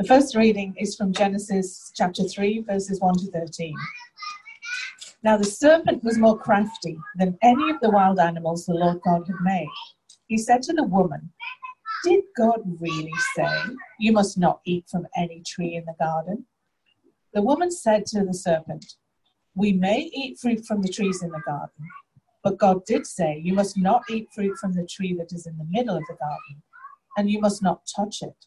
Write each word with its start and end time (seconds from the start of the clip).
The 0.00 0.06
first 0.06 0.34
reading 0.34 0.74
is 0.78 0.96
from 0.96 1.12
Genesis 1.12 1.92
chapter 1.94 2.24
3, 2.24 2.62
verses 2.62 3.00
1 3.00 3.16
to 3.16 3.30
13. 3.32 3.74
Now 5.22 5.36
the 5.36 5.44
serpent 5.44 6.02
was 6.02 6.16
more 6.16 6.38
crafty 6.38 6.96
than 7.18 7.36
any 7.42 7.68
of 7.68 7.80
the 7.80 7.90
wild 7.90 8.18
animals 8.18 8.64
the 8.64 8.72
Lord 8.72 9.02
God 9.02 9.26
had 9.26 9.36
made. 9.42 9.68
He 10.26 10.38
said 10.38 10.62
to 10.62 10.72
the 10.72 10.84
woman, 10.84 11.30
Did 12.02 12.24
God 12.34 12.60
really 12.80 13.12
say, 13.36 13.60
You 13.98 14.12
must 14.12 14.38
not 14.38 14.62
eat 14.64 14.86
from 14.88 15.06
any 15.14 15.42
tree 15.42 15.74
in 15.74 15.84
the 15.84 15.96
garden? 16.00 16.46
The 17.34 17.42
woman 17.42 17.70
said 17.70 18.06
to 18.06 18.24
the 18.24 18.32
serpent, 18.32 18.94
We 19.54 19.74
may 19.74 20.10
eat 20.14 20.38
fruit 20.38 20.64
from 20.64 20.80
the 20.80 20.88
trees 20.88 21.22
in 21.22 21.28
the 21.28 21.42
garden, 21.44 21.84
but 22.42 22.56
God 22.56 22.86
did 22.86 23.06
say, 23.06 23.38
You 23.44 23.52
must 23.52 23.76
not 23.76 24.04
eat 24.08 24.28
fruit 24.34 24.56
from 24.56 24.72
the 24.72 24.86
tree 24.86 25.12
that 25.18 25.34
is 25.34 25.46
in 25.46 25.58
the 25.58 25.68
middle 25.68 25.98
of 25.98 26.04
the 26.08 26.16
garden, 26.16 26.62
and 27.18 27.28
you 27.28 27.38
must 27.38 27.62
not 27.62 27.82
touch 27.94 28.22
it 28.22 28.46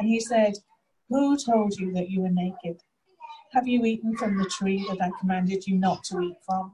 And 0.00 0.08
he 0.08 0.18
said, 0.18 0.54
Who 1.10 1.36
told 1.36 1.78
you 1.78 1.92
that 1.92 2.08
you 2.08 2.22
were 2.22 2.30
naked? 2.30 2.80
Have 3.52 3.68
you 3.68 3.84
eaten 3.84 4.16
from 4.16 4.38
the 4.38 4.46
tree 4.46 4.82
that 4.88 5.02
I 5.02 5.10
commanded 5.20 5.66
you 5.66 5.76
not 5.76 6.04
to 6.04 6.22
eat 6.22 6.38
from? 6.46 6.72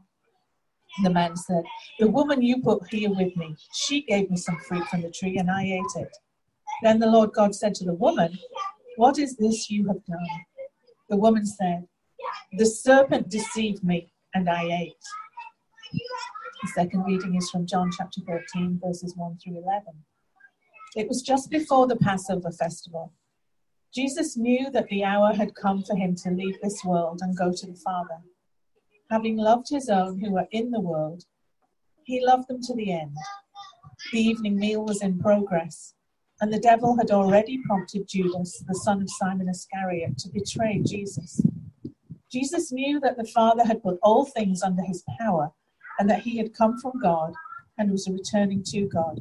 The 1.03 1.11
man 1.11 1.35
said, 1.37 1.65
The 1.99 2.07
woman 2.09 2.41
you 2.41 2.63
put 2.63 2.87
here 2.89 3.11
with 3.11 3.37
me, 3.37 3.57
she 3.75 4.03
gave 4.03 4.31
me 4.31 4.37
some 4.37 4.59
fruit 4.59 4.87
from 4.87 5.03
the 5.03 5.11
tree, 5.11 5.39
and 5.39 5.51
I 5.51 5.65
ate 5.65 5.97
it. 5.97 6.17
Then 6.85 7.01
the 7.01 7.09
Lord 7.09 7.33
God 7.33 7.53
said 7.53 7.75
to 7.75 7.85
the 7.85 7.95
woman, 7.95 8.39
What 8.95 9.19
is 9.19 9.35
this 9.37 9.69
you 9.71 9.89
have 9.89 10.05
done? 10.05 10.29
The 11.11 11.17
woman 11.17 11.45
said, 11.45 11.89
The 12.53 12.67
serpent 12.67 13.29
deceived 13.29 13.83
me, 13.83 14.13
and 14.35 14.49
I 14.49 14.63
ate. 14.83 15.05
The 16.63 16.69
second 16.77 17.03
reading 17.03 17.35
is 17.35 17.51
from 17.51 17.67
John 17.67 17.91
chapter 17.91 18.21
13, 18.21 18.81
verses 18.81 19.15
1 19.17 19.39
through 19.43 19.65
11. 19.65 19.83
It 20.97 21.09
was 21.09 21.21
just 21.21 21.51
before 21.51 21.87
the 21.87 21.97
Passover 21.97 22.51
festival. 22.51 23.13
Jesus 23.95 24.35
knew 24.35 24.71
that 24.71 24.89
the 24.89 25.05
hour 25.05 25.35
had 25.35 25.55
come 25.55 25.83
for 25.83 25.95
him 25.95 26.15
to 26.17 26.31
leave 26.31 26.57
this 26.63 26.83
world 26.87 27.19
and 27.21 27.37
go 27.37 27.53
to 27.53 27.67
the 27.67 27.77
Father. 27.85 28.23
Having 29.11 29.37
loved 29.37 29.69
his 29.69 29.91
own 29.91 30.19
who 30.19 30.33
were 30.33 30.49
in 30.53 30.71
the 30.71 30.81
world, 30.81 31.25
he 32.05 32.25
loved 32.25 32.49
them 32.49 32.63
to 32.63 32.75
the 32.75 32.93
end. 32.93 33.15
The 34.11 34.21
evening 34.21 34.57
meal 34.57 34.87
was 34.87 35.03
in 35.03 35.19
progress, 35.19 35.93
and 36.41 36.51
the 36.51 36.61
devil 36.61 36.97
had 36.97 37.11
already 37.11 37.61
prompted 37.67 38.09
Judas, 38.09 38.65
the 38.67 38.75
son 38.75 39.03
of 39.03 39.11
Simon 39.11 39.51
Iscariot, 39.51 40.17
to 40.19 40.31
betray 40.31 40.81
Jesus. 40.83 41.43
Jesus 42.33 42.73
knew 42.73 43.01
that 43.01 43.19
the 43.19 43.31
Father 43.35 43.67
had 43.67 43.83
put 43.83 43.99
all 44.03 44.25
things 44.25 44.63
under 44.63 44.83
his 44.83 45.05
power, 45.21 45.53
and 45.99 46.09
that 46.09 46.23
he 46.23 46.39
had 46.39 46.55
come 46.55 46.79
from 46.79 46.99
God 47.03 47.35
and 47.77 47.91
was 47.91 48.09
returning 48.09 48.63
to 48.69 48.87
God. 48.89 49.21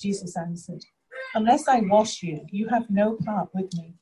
Jesus 0.00 0.36
answered, 0.36 0.84
Unless 1.34 1.68
I 1.68 1.80
wash 1.80 2.22
you, 2.22 2.46
you 2.50 2.68
have 2.68 2.88
no 2.90 3.16
part 3.24 3.50
with 3.54 3.72
me. 3.74 3.94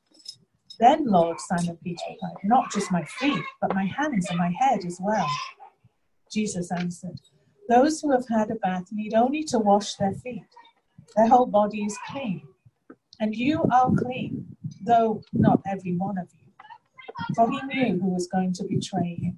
Then, 0.79 1.05
Lord, 1.05 1.39
Simon 1.39 1.77
Peter 1.83 2.01
replied, 2.09 2.37
Not 2.43 2.71
just 2.71 2.91
my 2.91 3.03
feet, 3.03 3.43
but 3.61 3.75
my 3.75 3.85
hands 3.85 4.27
and 4.29 4.39
my 4.39 4.51
head 4.57 4.85
as 4.85 4.97
well. 5.01 5.27
Jesus 6.31 6.71
answered, 6.71 7.19
Those 7.67 7.99
who 7.99 8.11
have 8.11 8.27
had 8.29 8.49
a 8.49 8.55
bath 8.55 8.85
need 8.91 9.13
only 9.13 9.43
to 9.45 9.59
wash 9.59 9.95
their 9.95 10.13
feet. 10.13 10.45
Their 11.15 11.27
whole 11.27 11.47
body 11.47 11.79
is 11.83 11.97
clean. 12.07 12.43
And 13.19 13.35
you 13.35 13.63
are 13.71 13.91
clean, 13.97 14.55
though 14.81 15.21
not 15.33 15.61
every 15.67 15.97
one 15.97 16.17
of 16.17 16.29
you. 16.33 16.49
For 17.35 17.51
he 17.51 17.61
knew 17.63 17.99
who 17.99 18.13
was 18.13 18.27
going 18.27 18.53
to 18.53 18.63
betray 18.63 19.15
him. 19.21 19.37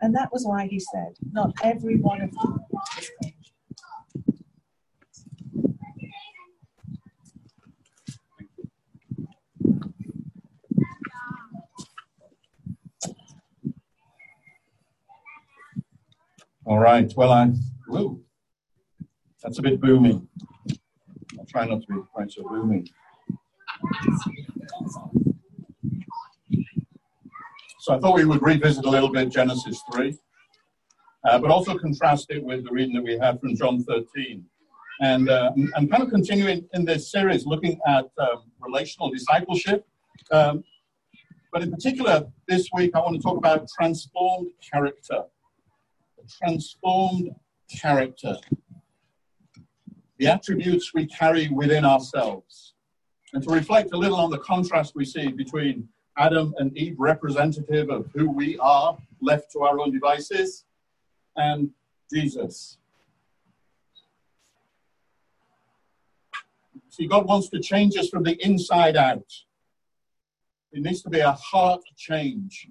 And 0.00 0.14
that 0.16 0.32
was 0.32 0.44
why 0.44 0.66
he 0.66 0.80
said, 0.80 1.14
Not 1.30 1.52
every 1.62 1.96
one 1.96 2.20
of 2.20 2.30
you 2.32 2.60
is 2.98 3.10
clean. 3.20 3.33
All 16.74 16.80
right. 16.80 17.08
Well, 17.16 17.30
I. 17.30 17.52
Whoa. 17.86 18.20
That's 19.44 19.60
a 19.60 19.62
bit 19.62 19.80
booming. 19.80 20.26
I'll 21.38 21.46
try 21.46 21.66
not 21.66 21.82
to 21.82 21.86
be 21.86 22.00
quite 22.12 22.32
so 22.32 22.42
booming. 22.42 22.84
So 27.78 27.94
I 27.94 28.00
thought 28.00 28.16
we 28.16 28.24
would 28.24 28.42
revisit 28.42 28.84
a 28.84 28.90
little 28.90 29.08
bit 29.08 29.28
Genesis 29.28 29.80
3, 29.92 30.18
uh, 31.28 31.38
but 31.38 31.52
also 31.52 31.78
contrast 31.78 32.26
it 32.30 32.42
with 32.42 32.64
the 32.64 32.70
reading 32.72 32.96
that 32.96 33.04
we 33.04 33.18
had 33.18 33.38
from 33.38 33.54
John 33.54 33.84
13. 33.84 34.44
And 35.00 35.30
uh, 35.30 35.52
I'm 35.76 35.86
kind 35.86 36.02
of 36.02 36.10
continuing 36.10 36.66
in 36.74 36.84
this 36.84 37.08
series 37.12 37.46
looking 37.46 37.78
at 37.86 38.06
um, 38.18 38.50
relational 38.60 39.12
discipleship. 39.12 39.86
Um, 40.32 40.64
but 41.52 41.62
in 41.62 41.70
particular, 41.70 42.26
this 42.48 42.68
week 42.74 42.96
I 42.96 42.98
want 42.98 43.14
to 43.14 43.22
talk 43.22 43.36
about 43.36 43.68
transformed 43.78 44.48
character 44.72 45.22
transformed 46.28 47.34
character, 47.70 48.36
the 50.18 50.26
attributes 50.26 50.92
we 50.94 51.06
carry 51.06 51.48
within 51.48 51.84
ourselves, 51.84 52.74
and 53.32 53.42
to 53.42 53.50
reflect 53.50 53.92
a 53.92 53.96
little 53.96 54.18
on 54.18 54.30
the 54.30 54.38
contrast 54.38 54.94
we 54.94 55.04
see 55.04 55.28
between 55.28 55.88
Adam 56.16 56.54
and 56.58 56.76
Eve, 56.76 56.94
representative 56.98 57.90
of 57.90 58.10
who 58.14 58.30
we 58.30 58.56
are, 58.58 58.96
left 59.20 59.50
to 59.52 59.60
our 59.60 59.80
own 59.80 59.92
devices, 59.92 60.64
and 61.36 61.70
Jesus. 62.12 62.78
See, 66.90 67.08
God 67.08 67.26
wants 67.26 67.48
to 67.48 67.58
change 67.58 67.96
us 67.96 68.08
from 68.08 68.22
the 68.22 68.36
inside 68.44 68.96
out. 68.96 69.26
It 70.70 70.82
needs 70.82 71.02
to 71.02 71.10
be 71.10 71.20
a 71.20 71.32
heart 71.32 71.82
change 71.96 72.68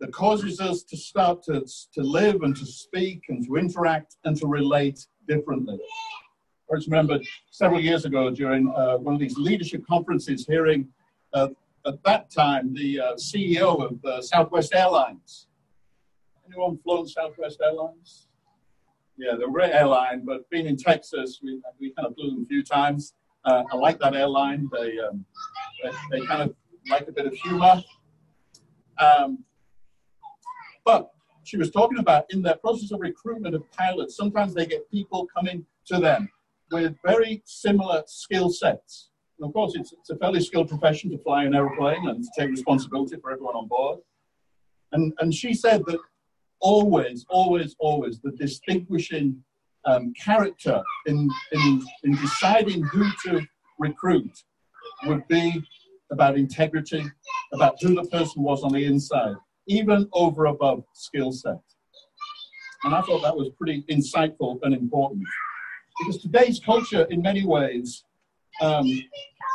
that 0.00 0.12
causes 0.12 0.60
us 0.60 0.82
to 0.82 0.96
start 0.96 1.42
to, 1.44 1.64
to 1.94 2.02
live 2.02 2.42
and 2.42 2.54
to 2.56 2.66
speak 2.66 3.22
and 3.28 3.46
to 3.46 3.56
interact 3.56 4.16
and 4.24 4.36
to 4.38 4.46
relate 4.46 5.06
differently. 5.26 5.78
I 6.70 6.76
just 6.76 6.88
remember 6.88 7.20
several 7.50 7.80
years 7.80 8.04
ago 8.04 8.30
during 8.30 8.72
uh, 8.76 8.96
one 8.96 9.14
of 9.14 9.20
these 9.20 9.38
leadership 9.38 9.86
conferences 9.86 10.46
hearing 10.46 10.88
uh, 11.32 11.48
at 11.86 12.02
that 12.04 12.30
time 12.30 12.74
the 12.74 13.00
uh, 13.00 13.14
CEO 13.14 13.80
of 13.84 14.04
uh, 14.04 14.20
Southwest 14.20 14.74
Airlines. 14.74 15.46
Anyone 16.46 16.78
flown 16.78 17.06
Southwest 17.06 17.60
Airlines? 17.62 18.28
Yeah, 19.16 19.34
they're 19.38 19.48
a 19.48 19.52
great 19.52 19.72
airline, 19.72 20.24
but 20.24 20.48
being 20.50 20.66
in 20.66 20.76
Texas, 20.76 21.40
we, 21.42 21.60
we 21.80 21.92
kind 21.92 22.06
of 22.06 22.14
flew 22.14 22.30
them 22.30 22.42
a 22.42 22.46
few 22.46 22.62
times. 22.62 23.14
Uh, 23.44 23.62
I 23.72 23.76
like 23.76 23.98
that 24.00 24.14
airline. 24.14 24.68
They, 24.72 24.98
um, 24.98 25.24
They, 25.82 25.90
they 26.10 26.26
kind 26.26 26.42
of 26.42 26.54
like 26.90 27.08
a 27.08 27.12
bit 27.12 27.26
of 27.26 27.32
humor. 27.34 27.82
Um, 28.98 29.44
but 30.86 31.10
she 31.44 31.58
was 31.58 31.70
talking 31.70 31.98
about 31.98 32.24
in 32.30 32.40
their 32.40 32.56
process 32.56 32.92
of 32.92 33.00
recruitment 33.00 33.54
of 33.54 33.70
pilots, 33.72 34.16
sometimes 34.16 34.54
they 34.54 34.66
get 34.66 34.90
people 34.90 35.26
coming 35.36 35.66
to 35.86 35.98
them 35.98 36.30
with 36.72 36.96
very 37.04 37.42
similar 37.44 38.02
skill 38.06 38.48
sets. 38.48 39.10
And 39.38 39.46
of 39.46 39.52
course, 39.52 39.74
it's, 39.74 39.92
it's 39.92 40.10
a 40.10 40.16
fairly 40.16 40.40
skilled 40.40 40.68
profession 40.68 41.10
to 41.10 41.18
fly 41.18 41.44
an 41.44 41.54
aeroplane 41.54 42.08
and 42.08 42.24
to 42.24 42.30
take 42.38 42.50
responsibility 42.50 43.16
for 43.20 43.32
everyone 43.32 43.54
on 43.54 43.68
board. 43.68 43.98
And, 44.92 45.12
and 45.18 45.34
she 45.34 45.52
said 45.52 45.84
that 45.86 45.98
always, 46.60 47.26
always, 47.28 47.76
always 47.78 48.20
the 48.20 48.32
distinguishing 48.32 49.42
um, 49.84 50.12
character 50.14 50.82
in, 51.06 51.28
in, 51.52 51.84
in 52.04 52.16
deciding 52.16 52.82
who 52.84 53.04
to 53.26 53.46
recruit 53.78 54.32
would 55.04 55.26
be 55.28 55.62
about 56.10 56.36
integrity, 56.36 57.04
about 57.52 57.76
who 57.80 57.94
the 57.94 58.04
person 58.04 58.42
was 58.42 58.62
on 58.62 58.72
the 58.72 58.84
inside, 58.84 59.36
even 59.66 60.08
over 60.12 60.46
above 60.46 60.84
skill 60.92 61.32
set. 61.32 61.60
And 62.84 62.94
I 62.94 63.02
thought 63.02 63.22
that 63.22 63.36
was 63.36 63.48
pretty 63.58 63.84
insightful 63.90 64.58
and 64.62 64.74
important. 64.74 65.24
Because 65.98 66.20
today's 66.20 66.60
culture, 66.60 67.06
in 67.10 67.22
many 67.22 67.44
ways, 67.44 68.04
um, 68.60 68.86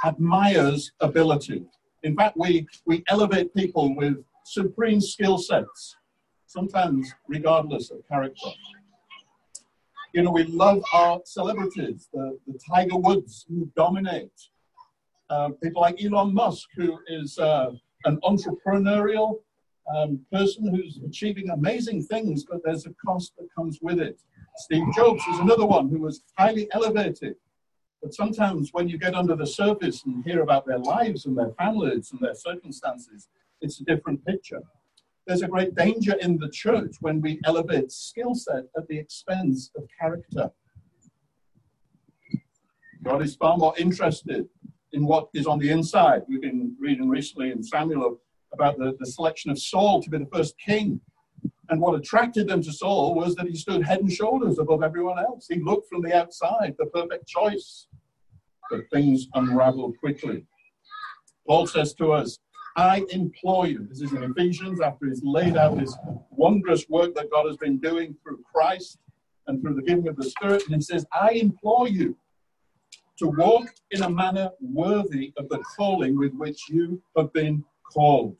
admires 0.06 0.92
ability. 1.00 1.63
In 2.04 2.16
fact, 2.16 2.36
we, 2.38 2.68
we 2.86 3.04
elevate 3.08 3.54
people 3.54 3.96
with 3.96 4.16
supreme 4.44 5.00
skill 5.00 5.38
sets, 5.38 5.96
sometimes 6.48 7.13
regardless 7.28 7.92
of 7.92 8.00
character. 8.08 8.50
You 10.13 10.24
know, 10.24 10.31
we 10.31 10.44
love 10.44 10.84
our 10.94 11.22
celebrities, 11.24 12.10
the, 12.12 12.38
the 12.48 12.60
Tiger 12.69 12.98
Woods 12.98 13.46
who 13.48 13.72
dominate, 13.78 14.31
uh, 15.30 15.50
people 15.63 15.81
like 15.81 16.04
Elon 16.04 16.34
Musk, 16.34 16.68
who 16.75 17.00
is 17.08 17.38
uh, 17.40 17.72
an 18.04 18.19
entrepreneurial 18.24 19.40
um, 19.95 20.19
person 20.31 20.68
who's 20.68 21.00
achieving 21.06 21.50
amazing 21.50 22.04
things, 22.04 22.45
but 22.50 22.62
there's 22.63 22.86
a 22.86 22.94
cost 23.06 23.33
that 23.38 23.48
comes 23.56 23.80
with 23.81 24.00
it. 24.00 24.22
Steve 24.57 24.86
Jobs 24.95 25.24
is 25.28 25.39
another 25.39 25.66
one 25.66 25.89
who 25.89 26.00
was 26.00 26.24
highly 26.38 26.68
elevated. 26.74 27.36
But 28.01 28.13
sometimes 28.13 28.69
when 28.72 28.88
you 28.88 28.98
get 28.98 29.16
under 29.16 29.36
the 29.36 29.45
surface 29.45 30.04
and 30.06 30.24
hear 30.25 30.42
about 30.42 30.66
their 30.66 30.80
lives 30.80 31.25
and 31.25 31.38
their 31.38 31.51
families 31.51 32.12
and 32.12 32.19
their 32.19 32.36
circumstances, 32.36 33.28
it's 33.62 33.80
a 33.80 33.83
different 33.83 34.25
picture. 34.25 34.62
There's 35.28 35.44
a 35.44 35.48
great 35.48 35.75
danger 35.75 36.13
in 36.13 36.38
the 36.39 36.50
church 36.50 36.95
when 37.01 37.22
we 37.22 37.39
elevate 37.45 37.92
skill 37.92 38.34
set 38.34 38.66
at 38.75 38.88
the 38.88 38.98
expense 38.98 39.69
of 39.77 39.84
character. 40.00 40.50
God 43.04 43.22
is 43.22 43.36
far 43.36 43.57
more 43.57 43.74
interested 43.77 44.48
in 44.94 45.06
what 45.06 45.30
is 45.34 45.48
on 45.48 45.60
the 45.60 45.69
inside. 45.69 46.24
We've 46.27 46.42
been 46.42 46.75
reading 46.80 47.07
recently 47.07 47.51
in 47.51 47.63
Samuel 47.63 48.19
about 48.53 48.77
the, 48.77 48.95
the 49.00 49.06
selection 49.06 49.51
of 49.51 49.59
Saul 49.59 50.01
to 50.01 50.09
be 50.09 50.18
the 50.18 50.30
first 50.33 50.56
king. 50.57 51.00
And 51.69 51.80
what 51.80 51.95
attracted 51.95 52.48
them 52.48 52.62
to 52.63 52.71
Saul 52.71 53.15
was 53.15 53.36
that 53.36 53.48
he 53.48 53.56
stood 53.56 53.83
head 53.83 54.00
and 54.00 54.12
shoulders 54.12 54.59
above 54.59 54.83
everyone 54.83 55.19
else. 55.19 55.48
He 55.50 55.59
looked 55.59 55.88
from 55.89 56.01
the 56.01 56.15
outside, 56.15 56.75
the 56.77 56.88
perfect 56.88 57.27
choice. 57.27 57.88
But 58.69 58.81
things 58.92 59.27
unraveled 59.33 59.98
quickly. 60.00 60.45
Paul 61.48 61.68
says 61.68 61.94
to 61.95 62.12
us, 62.12 62.39
I 62.77 63.06
implore 63.09 63.68
you, 63.68 63.86
this 63.89 64.01
is 64.01 64.13
in 64.13 64.24
Ephesians, 64.24 64.80
after 64.80 65.07
he's 65.07 65.21
laid 65.24 65.57
out 65.57 65.77
this 65.77 65.95
wondrous 66.30 66.88
work 66.88 67.15
that 67.15 67.31
God 67.31 67.48
has 67.48 67.57
been 67.57 67.77
doing 67.80 68.15
through 68.24 68.39
Christ 68.53 68.98
and 69.48 69.62
through 69.62 69.75
the 69.75 69.81
giving 69.81 70.07
of 70.07 70.15
the 70.15 70.30
Spirit. 70.30 70.63
And 70.65 70.75
he 70.75 70.81
says, 70.81 71.06
I 71.12 71.31
implore 71.31 71.89
you 71.89 72.18
to 73.19 73.27
walk 73.27 73.68
in 73.92 74.03
a 74.03 74.09
manner 74.09 74.51
worthy 74.62 75.33
of 75.38 75.50
the 75.50 75.59
calling 75.77 76.18
with 76.18 76.33
which 76.33 76.69
you 76.69 77.01
have 77.18 77.31
been 77.33 77.63
called. 77.93 78.38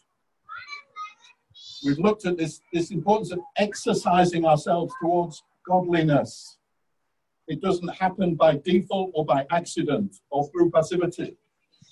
We've 1.84 2.00
looked 2.00 2.26
at 2.26 2.38
this, 2.38 2.62
this 2.74 2.92
importance 2.92 3.32
of 3.32 3.40
exercising 3.58 4.46
ourselves 4.46 4.94
towards 5.02 5.44
godliness. 5.68 6.58
It 7.48 7.62
doesn't 7.62 7.90
happen 7.90 8.36
by 8.36 8.62
default 8.64 9.12
or 9.14 9.26
by 9.26 9.46
accident 9.52 10.18
or 10.30 10.48
through 10.50 10.72
passivity, 10.72 11.36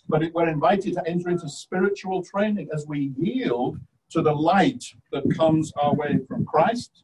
but 0.08 0.24
it, 0.24 0.34
we're 0.34 0.48
invited 0.48 0.94
to 0.94 1.08
enter 1.08 1.30
into 1.30 1.50
spiritual 1.50 2.24
training 2.24 2.70
as 2.74 2.86
we 2.88 3.12
yield 3.18 3.80
to 4.12 4.22
the 4.22 4.32
light 4.32 4.84
that 5.12 5.24
comes 5.36 5.72
our 5.82 5.94
way 5.96 6.20
from 6.28 6.46
Christ, 6.46 7.04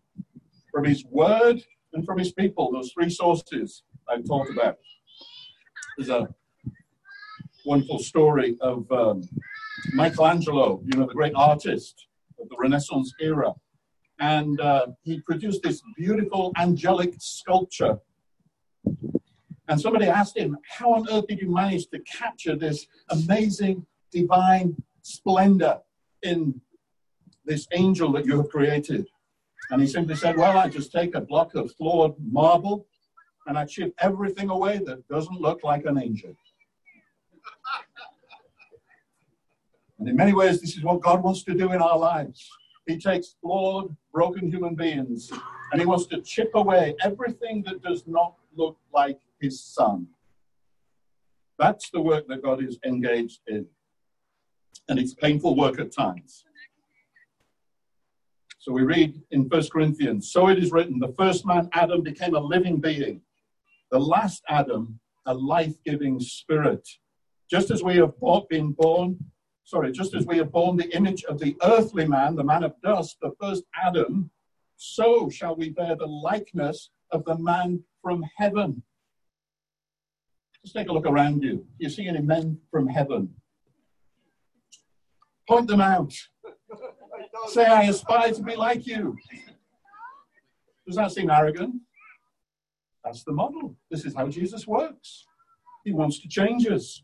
from 0.72 0.86
His 0.86 1.06
Word, 1.06 1.64
and 1.94 2.06
from 2.06 2.18
His 2.20 2.32
people, 2.32 2.72
those 2.72 2.92
three 2.92 3.10
sources 3.10 3.84
I've 4.08 4.26
talked 4.26 4.52
about. 4.52 4.78
There's 5.98 6.10
a 6.10 6.28
wonderful 7.66 8.00
story 8.00 8.58
of 8.62 8.92
um, 8.92 9.28
Michelangelo, 9.94 10.82
you 10.86 10.98
know, 10.98 11.08
the 11.08 11.14
great 11.14 11.34
artist 11.36 12.08
of 12.40 12.50
the 12.50 12.56
Renaissance 12.58 13.14
era. 13.20 13.54
And 14.20 14.60
uh, 14.62 14.88
he 15.02 15.22
produced 15.22 15.62
this 15.64 15.82
beautiful 15.98 16.52
angelic 16.58 17.16
sculpture. 17.20 18.00
And 19.68 19.82
somebody 19.82 20.06
asked 20.06 20.38
him, 20.38 20.58
How 20.70 20.94
on 20.94 21.10
earth 21.10 21.28
did 21.28 21.40
you 21.40 21.52
manage 21.52 21.88
to 21.88 22.00
capture 22.00 22.56
this 22.56 22.86
amazing 23.10 23.86
divine 24.12 24.76
splendor 25.02 25.80
in 26.22 26.62
this 27.46 27.68
angel 27.74 28.12
that 28.14 28.26
you 28.26 28.38
have 28.38 28.50
created? 28.50 29.08
And 29.72 29.82
he 29.82 29.88
simply 29.88 30.16
said, 30.16 30.38
Well, 30.38 30.58
I 30.58 30.70
just 30.70 30.92
take 30.92 31.16
a 31.16 31.22
block 31.22 31.56
of 31.56 31.72
flawed 31.74 32.16
marble 32.20 32.86
and 33.48 33.58
I 33.58 33.66
chip 33.66 33.94
everything 34.00 34.50
away 34.50 34.80
that 34.86 35.08
doesn't 35.08 35.42
look 35.42 35.64
like 35.64 35.86
an 35.86 36.02
angel. 36.02 36.36
And 40.00 40.10
in 40.10 40.16
many 40.16 40.34
ways, 40.34 40.60
this 40.60 40.78
is 40.78 40.84
what 40.84 41.02
God 41.02 41.24
wants 41.24 41.44
to 41.44 41.54
do 41.54 41.72
in 41.72 41.82
our 41.82 41.98
lives. 41.98 42.50
He 42.88 42.98
takes 42.98 43.36
flawed, 43.42 43.96
broken 44.14 44.52
human 44.52 44.76
beings 44.76 45.32
and 45.72 45.82
He 45.82 45.88
wants 45.88 46.06
to 46.08 46.22
chip 46.22 46.52
away 46.54 46.96
everything 47.04 47.64
that 47.66 47.82
does 47.82 48.04
not 48.06 48.36
look 48.56 48.78
like 48.94 49.20
His 49.42 49.64
Son. 49.64 50.08
That's 51.58 51.90
the 51.90 52.02
work 52.02 52.28
that 52.28 52.44
God 52.44 52.64
is 52.64 52.78
engaged 52.86 53.42
in. 53.48 53.66
And 54.88 55.00
it's 55.00 55.14
painful 55.14 55.56
work 55.56 55.80
at 55.80 55.92
times. 55.92 56.46
So 58.60 58.72
we 58.72 58.84
read 58.84 59.22
in 59.32 59.44
1 59.44 59.64
Corinthians, 59.72 60.32
so 60.32 60.48
it 60.48 60.58
is 60.58 60.72
written, 60.72 61.00
the 61.00 61.14
first 61.18 61.46
man, 61.46 61.70
Adam, 61.74 62.02
became 62.02 62.36
a 62.36 62.40
living 62.40 62.82
being 62.82 63.22
the 63.92 64.00
last 64.00 64.44
Adam, 64.50 65.00
a 65.26 65.34
life 65.34 65.76
giving 65.86 66.20
spirit. 66.20 66.88
Just 67.50 67.70
as 67.72 67.84
we 67.84 67.98
have 67.98 68.14
been 68.50 68.72
born, 68.72 69.18
sorry, 69.66 69.92
just 69.92 70.14
as 70.14 70.26
we 70.26 70.38
have 70.38 70.52
borne 70.52 70.78
the 70.78 70.96
image 70.96 71.24
of 71.26 71.40
the 71.40 71.58
earthly 71.64 72.08
man, 72.08 72.36
the 72.36 72.44
man 72.44 72.64
of 72.64 72.74
dust, 72.82 73.18
the 73.22 73.32
first 73.42 73.64
Adam, 73.84 74.30
so 74.78 75.30
shall 75.30 75.56
we 75.56 75.70
bear 75.70 75.96
the 75.96 76.06
likeness 76.06 76.92
of 77.12 77.26
the 77.26 77.38
man 77.38 77.84
from 78.02 78.24
heaven. 78.38 78.84
Just 80.64 80.76
take 80.76 80.90
a 80.90 80.94
look 80.94 81.06
around 81.06 81.44
you. 81.44 81.58
Do 81.58 81.66
you 81.80 81.90
see 81.90 82.08
any 82.08 82.22
men 82.22 82.60
from 82.72 82.88
heaven? 82.88 83.34
Point 85.48 85.68
them 85.68 85.82
out. 85.82 86.14
Say, 87.48 87.66
I 87.66 87.84
aspire 87.84 88.32
to 88.34 88.42
be 88.42 88.56
like 88.56 88.88
you. 88.88 89.16
Does 90.88 90.96
that 90.96 91.12
seem 91.12 91.30
arrogant? 91.30 91.76
That's 93.04 93.24
the 93.24 93.32
model. 93.32 93.76
This 93.92 94.06
is 94.06 94.16
how 94.16 94.28
Jesus 94.28 94.66
works. 94.66 95.26
He 95.84 95.92
wants 95.92 96.20
to 96.20 96.28
change 96.28 96.68
us. 96.68 97.04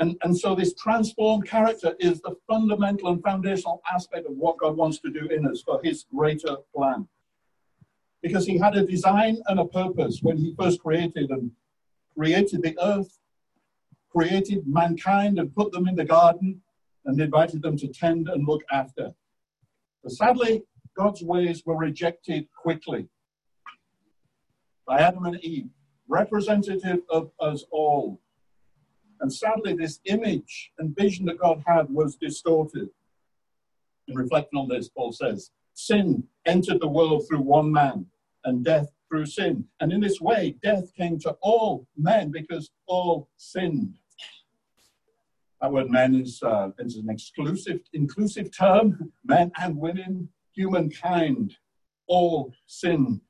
And, 0.00 0.16
and 0.22 0.36
so 0.36 0.54
this 0.54 0.72
transformed 0.74 1.46
character 1.46 1.94
is 2.00 2.22
the 2.22 2.34
fundamental 2.48 3.08
and 3.08 3.22
foundational 3.22 3.82
aspect 3.92 4.26
of 4.26 4.32
what 4.32 4.56
God 4.56 4.74
wants 4.74 4.98
to 5.00 5.10
do 5.10 5.26
in 5.26 5.46
us 5.46 5.60
for 5.60 5.78
his 5.84 6.06
greater 6.14 6.56
plan. 6.74 7.06
Because 8.22 8.46
he 8.46 8.56
had 8.56 8.74
a 8.76 8.86
design 8.86 9.42
and 9.46 9.60
a 9.60 9.66
purpose 9.66 10.20
when 10.22 10.38
he 10.38 10.54
first 10.58 10.80
created 10.80 11.30
and 11.30 11.50
created 12.16 12.62
the 12.62 12.76
earth, 12.82 13.18
created 14.10 14.66
mankind 14.66 15.38
and 15.38 15.54
put 15.54 15.70
them 15.70 15.86
in 15.86 15.96
the 15.96 16.04
garden 16.04 16.62
and 17.04 17.20
invited 17.20 17.60
them 17.60 17.76
to 17.76 17.88
tend 17.88 18.28
and 18.28 18.48
look 18.48 18.62
after. 18.72 19.12
But 20.02 20.12
sadly, 20.12 20.62
God's 20.96 21.22
ways 21.22 21.62
were 21.66 21.76
rejected 21.76 22.48
quickly 22.56 23.06
by 24.86 25.00
Adam 25.00 25.26
and 25.26 25.38
Eve, 25.44 25.68
representative 26.08 27.00
of 27.10 27.30
us 27.38 27.64
all. 27.70 28.18
And 29.20 29.32
sadly, 29.32 29.74
this 29.74 30.00
image 30.04 30.72
and 30.78 30.96
vision 30.96 31.26
that 31.26 31.38
God 31.38 31.62
had 31.66 31.90
was 31.90 32.16
distorted. 32.16 32.88
In 34.08 34.14
reflecting 34.16 34.58
on 34.58 34.68
this, 34.68 34.88
Paul 34.88 35.12
says, 35.12 35.50
Sin 35.74 36.24
entered 36.46 36.80
the 36.80 36.88
world 36.88 37.26
through 37.28 37.42
one 37.42 37.70
man, 37.70 38.06
and 38.44 38.64
death 38.64 38.88
through 39.08 39.26
sin. 39.26 39.64
And 39.80 39.92
in 39.92 40.00
this 40.00 40.20
way, 40.20 40.56
death 40.62 40.94
came 40.94 41.18
to 41.20 41.36
all 41.42 41.86
men 41.96 42.30
because 42.30 42.70
all 42.86 43.28
sinned. 43.36 43.98
That 45.60 45.72
word 45.72 45.90
men 45.90 46.14
is, 46.14 46.42
uh, 46.42 46.70
is 46.78 46.96
an 46.96 47.10
exclusive, 47.10 47.80
inclusive 47.92 48.56
term. 48.56 49.12
Men 49.24 49.52
and 49.60 49.76
women, 49.76 50.30
humankind, 50.52 51.56
all 52.06 52.54
sin. 52.66 53.20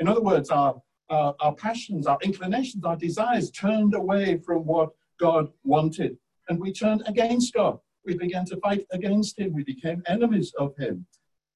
In 0.00 0.08
other 0.08 0.20
words, 0.20 0.50
our, 0.50 0.82
our, 1.10 1.34
our 1.40 1.54
passions, 1.54 2.06
our 2.06 2.18
inclinations, 2.22 2.84
our 2.84 2.96
desires 2.96 3.50
turned 3.50 3.94
away 3.94 4.38
from 4.38 4.64
what 4.66 4.90
God 5.20 5.48
wanted. 5.64 6.16
And 6.48 6.60
we 6.60 6.72
turned 6.72 7.02
against 7.06 7.54
God. 7.54 7.78
We 8.04 8.16
began 8.16 8.44
to 8.46 8.56
fight 8.58 8.86
against 8.92 9.38
Him. 9.38 9.52
We 9.52 9.64
became 9.64 10.02
enemies 10.06 10.52
of 10.58 10.74
Him. 10.78 11.06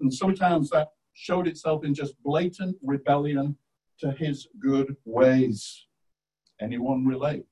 And 0.00 0.12
sometimes 0.12 0.70
that 0.70 0.88
showed 1.14 1.46
itself 1.46 1.84
in 1.84 1.94
just 1.94 2.14
blatant 2.22 2.76
rebellion 2.82 3.56
to 4.00 4.10
His 4.12 4.48
good 4.58 4.96
ways. 5.04 5.86
Anyone 6.60 7.06
relate? 7.06 7.46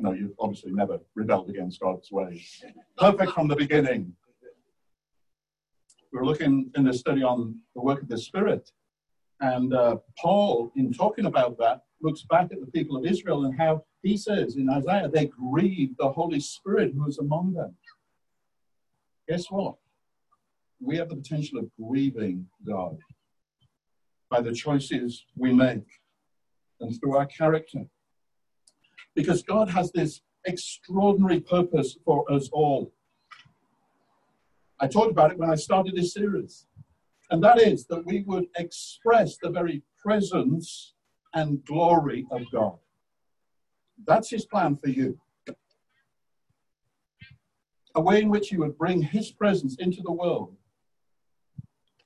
No, 0.00 0.12
you've 0.12 0.34
obviously 0.38 0.72
never 0.72 1.00
rebelled 1.14 1.50
against 1.50 1.80
God's 1.80 2.10
ways. 2.12 2.64
Perfect 2.96 3.32
from 3.32 3.48
the 3.48 3.56
beginning. 3.56 4.12
We 6.12 6.20
are 6.20 6.24
looking 6.24 6.70
in 6.76 6.84
this 6.84 7.00
study 7.00 7.22
on 7.22 7.58
the 7.74 7.82
work 7.82 8.02
of 8.02 8.08
the 8.08 8.16
Spirit. 8.16 8.70
And 9.40 9.72
uh, 9.72 9.96
Paul, 10.18 10.72
in 10.76 10.92
talking 10.92 11.26
about 11.26 11.58
that, 11.58 11.82
looks 12.00 12.22
back 12.22 12.48
at 12.52 12.60
the 12.60 12.66
people 12.66 12.96
of 12.96 13.06
Israel 13.06 13.44
and 13.44 13.58
how 13.58 13.84
he 14.02 14.16
says 14.16 14.56
in 14.56 14.68
Isaiah, 14.68 15.08
they 15.08 15.26
grieved 15.26 15.96
the 15.98 16.10
Holy 16.10 16.40
Spirit 16.40 16.92
who 16.94 17.04
was 17.04 17.18
among 17.18 17.54
them. 17.54 17.74
Guess 19.28 19.50
what? 19.50 19.74
We 20.80 20.96
have 20.96 21.08
the 21.08 21.16
potential 21.16 21.58
of 21.58 21.70
grieving 21.80 22.46
God 22.66 22.98
by 24.30 24.40
the 24.40 24.52
choices 24.52 25.24
we 25.36 25.52
make 25.52 25.86
and 26.80 26.98
through 26.98 27.16
our 27.16 27.26
character. 27.26 27.84
Because 29.14 29.42
God 29.42 29.68
has 29.70 29.90
this 29.92 30.20
extraordinary 30.44 31.40
purpose 31.40 31.96
for 32.04 32.30
us 32.30 32.48
all. 32.52 32.92
I 34.80 34.86
talked 34.86 35.10
about 35.10 35.32
it 35.32 35.38
when 35.38 35.50
I 35.50 35.56
started 35.56 35.96
this 35.96 36.14
series. 36.14 36.67
And 37.30 37.42
that 37.44 37.60
is 37.60 37.86
that 37.86 38.06
we 38.06 38.22
would 38.22 38.46
express 38.56 39.36
the 39.36 39.50
very 39.50 39.82
presence 40.02 40.94
and 41.34 41.64
glory 41.64 42.26
of 42.30 42.42
God. 42.50 42.78
That's 44.06 44.30
his 44.30 44.46
plan 44.46 44.76
for 44.76 44.88
you. 44.88 45.18
A 47.94 48.00
way 48.00 48.22
in 48.22 48.28
which 48.28 48.48
he 48.48 48.56
would 48.56 48.78
bring 48.78 49.02
his 49.02 49.30
presence 49.30 49.76
into 49.78 50.02
the 50.02 50.12
world 50.12 50.56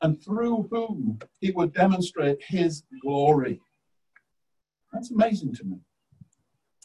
and 0.00 0.20
through 0.22 0.68
whom 0.70 1.18
he 1.40 1.52
would 1.52 1.72
demonstrate 1.72 2.38
his 2.42 2.82
glory. 3.00 3.60
That's 4.92 5.10
amazing 5.10 5.54
to 5.56 5.64
me. 5.64 5.78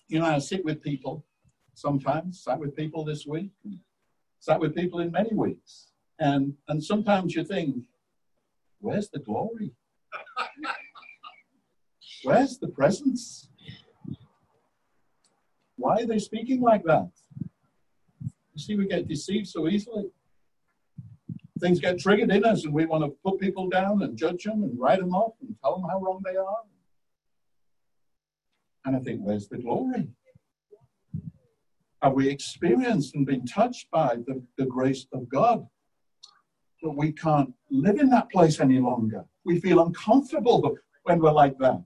You 0.07 0.19
know, 0.19 0.25
I 0.25 0.39
sit 0.39 0.63
with 0.63 0.81
people 0.81 1.25
sometimes, 1.73 2.43
sat 2.43 2.59
with 2.59 2.75
people 2.75 3.03
this 3.03 3.25
week, 3.25 3.51
sat 4.39 4.59
with 4.59 4.75
people 4.75 4.99
in 4.99 5.11
many 5.11 5.33
weeks. 5.33 5.87
And, 6.19 6.53
and 6.67 6.83
sometimes 6.83 7.35
you 7.35 7.43
think, 7.43 7.77
where's 8.79 9.09
the 9.09 9.19
glory? 9.19 9.73
Where's 12.23 12.57
the 12.57 12.67
presence? 12.67 13.49
Why 15.75 15.97
are 15.97 16.05
they 16.05 16.19
speaking 16.19 16.61
like 16.61 16.83
that? 16.85 17.09
You 18.21 18.63
see, 18.63 18.75
we 18.75 18.87
get 18.87 19.07
deceived 19.07 19.47
so 19.47 19.67
easily. 19.67 20.05
Things 21.59 21.79
get 21.79 21.99
triggered 21.99 22.31
in 22.31 22.45
us, 22.45 22.65
and 22.65 22.73
we 22.73 22.85
want 22.85 23.03
to 23.03 23.15
put 23.23 23.39
people 23.39 23.69
down 23.69 24.01
and 24.01 24.17
judge 24.17 24.43
them 24.43 24.63
and 24.63 24.77
write 24.79 24.99
them 24.99 25.13
off 25.13 25.33
and 25.41 25.55
tell 25.63 25.75
them 25.75 25.89
how 25.89 25.99
wrong 25.99 26.21
they 26.23 26.35
are. 26.35 26.61
And 28.85 28.95
I 28.95 28.99
think, 28.99 29.21
where's 29.21 29.47
the 29.47 29.57
glory? 29.57 30.07
Have 32.01 32.13
we 32.13 32.29
experienced 32.29 33.15
and 33.15 33.25
been 33.25 33.45
touched 33.45 33.89
by 33.91 34.17
the, 34.27 34.43
the 34.57 34.65
grace 34.65 35.07
of 35.13 35.27
God? 35.29 35.67
But 36.81 36.95
we 36.95 37.11
can't 37.11 37.53
live 37.69 37.99
in 37.99 38.09
that 38.09 38.29
place 38.29 38.59
any 38.59 38.79
longer. 38.79 39.25
We 39.45 39.59
feel 39.59 39.83
uncomfortable 39.83 40.77
when 41.03 41.19
we're 41.19 41.31
like 41.31 41.57
that. 41.59 41.83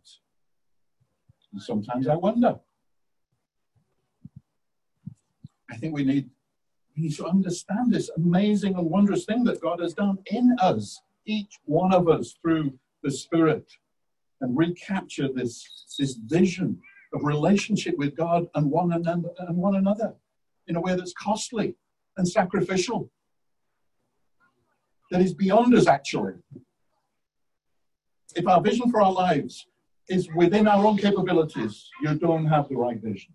And 1.54 1.62
sometimes 1.62 2.08
I 2.08 2.16
wonder. 2.16 2.60
I 5.70 5.78
think 5.78 5.96
we 5.96 6.04
need, 6.04 6.30
we 6.96 7.04
need 7.04 7.16
to 7.16 7.26
understand 7.26 7.94
this 7.94 8.10
amazing 8.18 8.76
and 8.76 8.90
wondrous 8.90 9.26
thing 9.26 9.44
that 9.46 9.62
God 9.62 9.80
has 9.80 9.94
done 9.94 10.18
in 10.28 10.56
us, 10.60 11.02
each 11.26 11.60
one 11.66 11.94
of 11.94 12.10
us, 12.10 12.36
through 12.42 12.74
the 13.04 13.12
Spirit, 13.12 13.72
and 14.42 14.58
recapture 14.58 15.30
this, 15.34 15.96
this 15.98 16.16
vision 16.16 16.80
of 17.14 17.24
relationship 17.24 17.98
with 17.98 18.16
God 18.16 18.48
and 18.56 18.70
one 18.70 18.92
another, 18.94 19.30
and 19.40 19.58
one 19.58 19.76
another 19.76 20.14
in 20.68 20.76
a 20.76 20.82
way 20.82 20.96
that's 20.96 21.14
costly 21.14 21.76
and 22.18 22.28
sacrificial, 22.28 23.10
that 25.12 25.22
is 25.22 25.34
beyond 25.34 25.76
us, 25.76 25.88
actually. 25.88 26.34
If 28.36 28.48
our 28.48 28.62
vision 28.62 28.90
for 28.90 29.02
our 29.02 29.12
lives 29.12 29.68
is 30.08 30.30
within 30.34 30.68
our 30.68 30.86
own 30.86 30.98
capabilities, 30.98 31.90
you 32.02 32.16
don't 32.16 32.46
have 32.46 32.70
the 32.70 32.78
right 32.78 33.00
vision. 33.00 33.34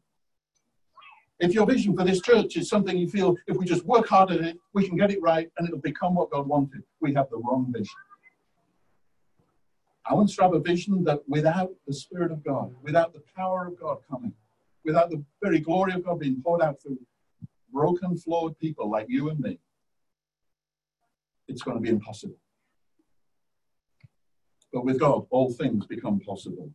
If 1.38 1.52
your 1.52 1.66
vision 1.66 1.94
for 1.94 2.02
this 2.02 2.22
church 2.22 2.56
is 2.56 2.70
something 2.70 2.96
you 2.96 3.08
feel 3.08 3.36
if 3.46 3.58
we 3.58 3.66
just 3.66 3.84
work 3.84 4.08
hard 4.08 4.30
at 4.30 4.40
it, 4.40 4.58
we 4.72 4.88
can 4.88 4.96
get 4.96 5.10
it 5.10 5.20
right 5.20 5.50
and 5.58 5.68
it'll 5.68 5.80
become 5.80 6.14
what 6.14 6.30
God 6.30 6.48
wanted, 6.48 6.82
we 7.00 7.12
have 7.12 7.28
the 7.28 7.36
wrong 7.36 7.70
vision. 7.70 7.94
I 10.06 10.14
want 10.14 10.30
to 10.30 10.42
have 10.42 10.54
a 10.54 10.60
vision 10.60 11.04
that 11.04 11.20
without 11.28 11.72
the 11.86 11.92
Spirit 11.92 12.32
of 12.32 12.42
God, 12.42 12.74
without 12.82 13.12
the 13.12 13.22
power 13.36 13.66
of 13.66 13.78
God 13.78 13.98
coming, 14.10 14.32
without 14.84 15.10
the 15.10 15.22
very 15.42 15.60
glory 15.60 15.92
of 15.92 16.04
God 16.04 16.20
being 16.20 16.40
poured 16.42 16.62
out 16.62 16.80
through 16.80 16.98
broken, 17.70 18.16
flawed 18.16 18.58
people 18.58 18.90
like 18.90 19.06
you 19.10 19.28
and 19.28 19.40
me, 19.40 19.58
it's 21.48 21.62
going 21.62 21.76
to 21.76 21.80
be 21.80 21.90
impossible. 21.90 22.36
But 24.72 24.84
with 24.84 25.00
God, 25.00 25.26
all 25.30 25.52
things 25.52 25.86
become 25.86 26.20
possible. 26.20 26.70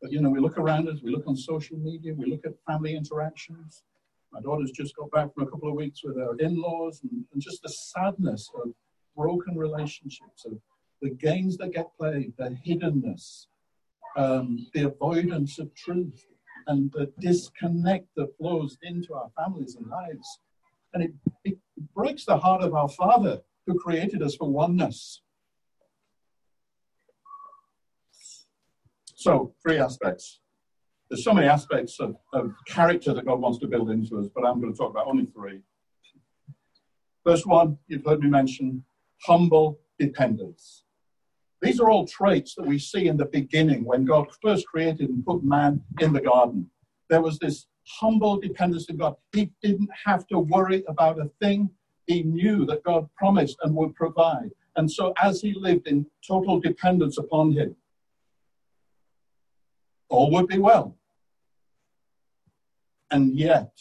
But 0.00 0.12
you 0.12 0.20
know, 0.20 0.30
we 0.30 0.40
look 0.40 0.58
around 0.58 0.88
us, 0.88 1.02
we 1.02 1.10
look 1.10 1.26
on 1.26 1.36
social 1.36 1.76
media, 1.78 2.14
we 2.14 2.26
look 2.26 2.44
at 2.44 2.52
family 2.66 2.94
interactions. 2.94 3.82
My 4.32 4.40
daughter's 4.40 4.70
just 4.70 4.94
got 4.96 5.10
back 5.10 5.32
from 5.34 5.46
a 5.46 5.50
couple 5.50 5.68
of 5.68 5.74
weeks 5.74 6.02
with 6.04 6.16
her 6.16 6.36
in 6.38 6.60
laws, 6.60 7.00
and, 7.02 7.24
and 7.32 7.42
just 7.42 7.62
the 7.62 7.68
sadness 7.68 8.50
of 8.62 8.72
broken 9.16 9.56
relationships, 9.56 10.44
of 10.44 10.58
the 11.00 11.10
games 11.10 11.56
that 11.56 11.72
get 11.72 11.86
played, 11.98 12.32
the 12.36 12.56
hiddenness, 12.66 13.46
um, 14.16 14.66
the 14.74 14.82
avoidance 14.82 15.58
of 15.58 15.74
truth, 15.74 16.26
and 16.66 16.92
the 16.92 17.10
disconnect 17.20 18.08
that 18.16 18.36
flows 18.38 18.76
into 18.82 19.14
our 19.14 19.30
families 19.36 19.76
and 19.76 19.86
lives. 19.88 20.40
And 20.96 21.04
it, 21.04 21.12
it 21.44 21.58
breaks 21.94 22.24
the 22.24 22.38
heart 22.38 22.62
of 22.62 22.74
our 22.74 22.88
Father 22.88 23.42
who 23.66 23.78
created 23.78 24.22
us 24.22 24.34
for 24.34 24.50
oneness. 24.50 25.20
So, 29.14 29.52
three 29.62 29.76
aspects. 29.76 30.40
There's 31.10 31.22
so 31.22 31.34
many 31.34 31.48
aspects 31.48 32.00
of, 32.00 32.16
of 32.32 32.54
character 32.66 33.12
that 33.12 33.26
God 33.26 33.40
wants 33.40 33.58
to 33.58 33.66
build 33.66 33.90
into 33.90 34.18
us, 34.18 34.28
but 34.34 34.46
I'm 34.46 34.58
going 34.58 34.72
to 34.72 34.78
talk 34.78 34.90
about 34.90 35.06
only 35.06 35.26
three. 35.26 35.60
First 37.26 37.46
one, 37.46 37.76
you've 37.88 38.06
heard 38.06 38.20
me 38.20 38.30
mention 38.30 38.82
humble 39.26 39.78
dependence. 39.98 40.84
These 41.60 41.78
are 41.78 41.90
all 41.90 42.06
traits 42.06 42.54
that 42.54 42.64
we 42.64 42.78
see 42.78 43.06
in 43.06 43.18
the 43.18 43.26
beginning 43.26 43.84
when 43.84 44.06
God 44.06 44.28
first 44.42 44.66
created 44.66 45.10
and 45.10 45.26
put 45.26 45.44
man 45.44 45.82
in 46.00 46.14
the 46.14 46.22
garden. 46.22 46.70
There 47.08 47.22
was 47.22 47.38
this 47.38 47.66
humble 48.00 48.38
dependence 48.38 48.86
in 48.88 48.96
God. 48.96 49.16
He 49.32 49.50
didn't 49.62 49.90
have 50.04 50.26
to 50.28 50.38
worry 50.38 50.84
about 50.88 51.20
a 51.20 51.30
thing 51.40 51.70
he 52.06 52.22
knew 52.22 52.64
that 52.66 52.82
God 52.84 53.08
promised 53.16 53.56
and 53.62 53.74
would 53.74 53.94
provide. 53.94 54.50
And 54.76 54.90
so, 54.90 55.12
as 55.22 55.40
he 55.40 55.54
lived 55.54 55.88
in 55.88 56.06
total 56.26 56.60
dependence 56.60 57.18
upon 57.18 57.52
him, 57.52 57.74
all 60.08 60.30
would 60.32 60.46
be 60.48 60.58
well. 60.58 60.96
And 63.10 63.34
yet, 63.34 63.72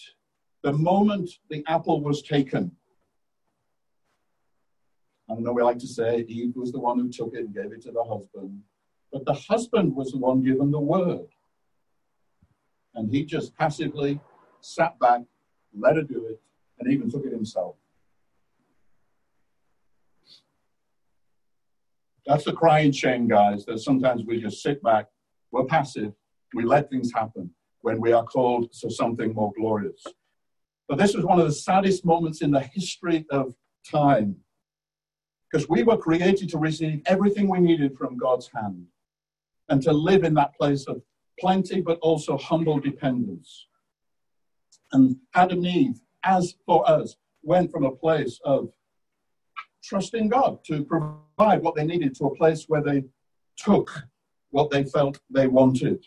the 0.64 0.74
moment 0.74 1.30
the 1.50 1.64
apple 1.68 2.02
was 2.02 2.22
taken, 2.22 2.72
I 5.30 5.34
don't 5.34 5.44
know 5.44 5.54
we 5.54 5.64
like 5.64 5.80
to 5.80 5.88
say 5.88 6.20
Eve 6.28 6.56
was 6.56 6.72
the 6.72 6.80
one 6.80 7.00
who 7.00 7.10
took 7.10 7.34
it 7.34 7.40
and 7.40 7.54
gave 7.54 7.72
it 7.72 7.82
to 7.84 7.92
the 7.92 8.04
husband, 8.04 8.62
but 9.12 9.26
the 9.26 9.34
husband 9.34 9.96
was 9.96 10.12
the 10.12 10.18
one 10.18 10.44
given 10.44 10.72
the 10.72 10.80
word. 10.80 11.28
And 12.96 13.12
he 13.12 13.26
just 13.26 13.56
passively 13.56 14.20
sat 14.62 14.98
back, 15.00 15.22
let 15.78 15.98
her 15.98 16.04
do 16.04 16.26
it, 16.28 16.42
and 16.80 16.92
even 16.92 17.10
took 17.10 17.26
it 17.26 17.32
himself. 17.32 17.76
That's 22.26 22.44
the 22.44 22.54
crying 22.54 22.92
shame, 22.92 23.28
guys, 23.28 23.66
that 23.66 23.80
sometimes 23.80 24.24
we 24.26 24.42
just 24.42 24.64
sit 24.64 24.82
back, 24.82 25.08
we're 25.52 25.66
passive, 25.66 26.14
we 26.56 26.64
let 26.64 26.90
things 26.90 27.12
happen 27.14 27.52
when 27.82 28.02
we 28.02 28.14
are 28.14 28.24
called 28.24 28.72
to 28.82 28.90
something 28.90 29.34
more 29.34 29.52
glorious. 29.56 30.04
But 30.88 30.98
this 30.98 31.16
was 31.16 31.26
one 31.26 31.40
of 31.40 31.46
the 31.46 31.54
saddest 31.54 32.06
moments 32.06 32.42
in 32.42 32.52
the 32.52 32.62
history 32.62 33.26
of 33.30 33.54
time 33.90 34.38
because 35.52 35.70
we 35.70 35.84
were 35.84 35.98
created 35.98 36.50
to 36.50 36.58
receive 36.58 37.02
everything 37.06 37.48
we 37.48 37.60
needed 37.60 37.96
from 37.98 38.18
God's 38.18 38.50
hand 38.54 38.86
and 39.70 39.82
to 39.84 39.92
live 39.92 40.24
in 40.24 40.34
that 40.36 40.56
place 40.56 40.86
of 40.86 41.02
plenty 41.40 41.82
but 41.82 42.00
also 42.00 42.38
humble 42.38 42.80
dependence. 42.80 43.68
And 44.92 45.18
Adam 45.34 45.60
and 45.60 45.68
Eve, 45.68 46.02
as 46.24 46.56
for 46.66 46.90
us, 46.90 47.18
went 47.44 47.72
from 47.72 47.86
a 47.86 47.92
place 47.92 48.40
of 48.44 48.70
trusting 49.84 50.30
God 50.30 50.64
to 50.66 50.84
provide 50.84 51.62
what 51.62 51.76
they 51.76 51.86
needed 51.86 52.16
to 52.16 52.26
a 52.26 52.36
place 52.36 52.66
where 52.68 52.82
they 52.82 53.04
took 53.58 53.92
what 54.50 54.72
they 54.72 54.84
felt 54.84 55.20
they 55.30 55.48
wanted. 55.48 56.06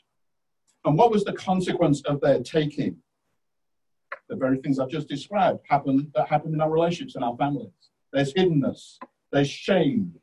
And 0.85 0.97
what 0.97 1.11
was 1.11 1.25
the 1.25 1.35
consequence 1.35 2.01
of 2.03 2.21
their 2.21 2.41
taking? 2.41 2.97
The 4.29 4.37
very 4.37 4.59
things 4.59 4.79
I've 4.79 4.89
just 4.89 5.09
described 5.09 5.61
happen 5.69 6.11
that 6.15 6.29
happen 6.29 6.55
in 6.55 6.61
our 6.61 6.71
relationships 6.71 7.15
and 7.15 7.25
our 7.25 7.37
families. 7.37 7.71
There's 8.13 8.33
hiddenness, 8.33 8.97
there's 9.33 9.51
shame, 9.51 10.15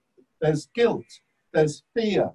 there's 0.42 0.68
guilt, 0.74 1.06
there's 1.54 1.84
fear. 1.94 2.32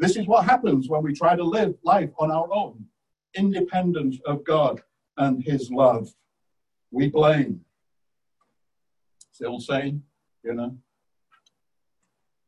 This 0.00 0.16
is 0.16 0.26
what 0.26 0.46
happens 0.46 0.88
when 0.88 1.02
we 1.02 1.12
try 1.12 1.36
to 1.36 1.44
live 1.44 1.74
life 1.84 2.08
on 2.18 2.30
our 2.30 2.48
own, 2.50 2.86
independent 3.34 4.16
of 4.24 4.42
God 4.44 4.80
and 5.18 5.44
His 5.44 5.70
love. 5.70 6.08
We 6.90 7.10
blame. 7.10 7.60
it's 9.18 9.36
Still 9.36 9.60
saying, 9.60 10.02
you 10.42 10.54
know. 10.54 10.74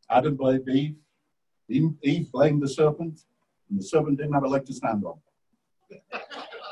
Adam 0.08 0.34
blamed 0.34 0.66
Eve. 0.70 0.96
Eve 1.68 2.32
blamed 2.32 2.62
the 2.62 2.68
serpent, 2.68 3.20
and 3.68 3.78
the 3.78 3.84
serpent 3.84 4.16
didn't 4.16 4.32
have 4.32 4.44
a 4.44 4.48
leg 4.48 4.64
to 4.64 4.72
stand 4.72 5.04
on. 5.04 5.18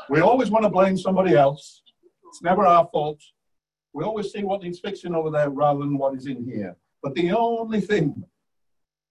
We 0.09 0.21
always 0.21 0.51
want 0.51 0.65
to 0.65 0.71
blame 0.71 0.97
somebody 0.97 1.35
else. 1.35 1.83
It's 2.29 2.43
never 2.43 2.67
our 2.67 2.89
fault. 2.91 3.21
We 3.93 4.05
always 4.05 4.33
see 4.33 4.45
what 4.45 4.63
needs 4.63 4.81
fixing 4.81 5.15
over 5.15 5.31
there 5.31 5.51
rather 5.51 5.81
than 5.81 5.99
what 5.99 6.15
is 6.15 6.25
in 6.25 6.43
here. 6.43 6.75
But 7.03 7.15
the 7.15 7.33
only 7.33 7.83
thing 7.83 8.25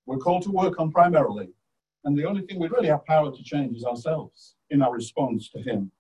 we're 0.07 0.17
called 0.17 0.41
to 0.43 0.51
work 0.51 0.79
on 0.79 0.91
primarily, 0.91 1.49
and 2.05 2.17
the 2.17 2.25
only 2.25 2.41
thing 2.41 2.59
we 2.59 2.67
really 2.67 2.87
have 2.87 3.05
power 3.05 3.31
to 3.31 3.43
change 3.43 3.77
is 3.77 3.83
ourselves 3.83 4.55
in 4.69 4.81
our 4.81 4.93
response 4.93 5.49
to 5.49 5.61
Him. 5.61 5.91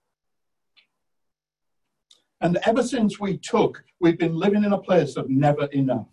And 2.41 2.57
ever 2.65 2.83
since 2.83 3.19
we 3.19 3.37
took, 3.37 3.83
we've 3.99 4.17
been 4.17 4.35
living 4.35 4.63
in 4.63 4.71
a 4.71 4.77
place 4.77 5.17
of 5.17 5.29
never 5.29 5.65
enough. 5.65 6.07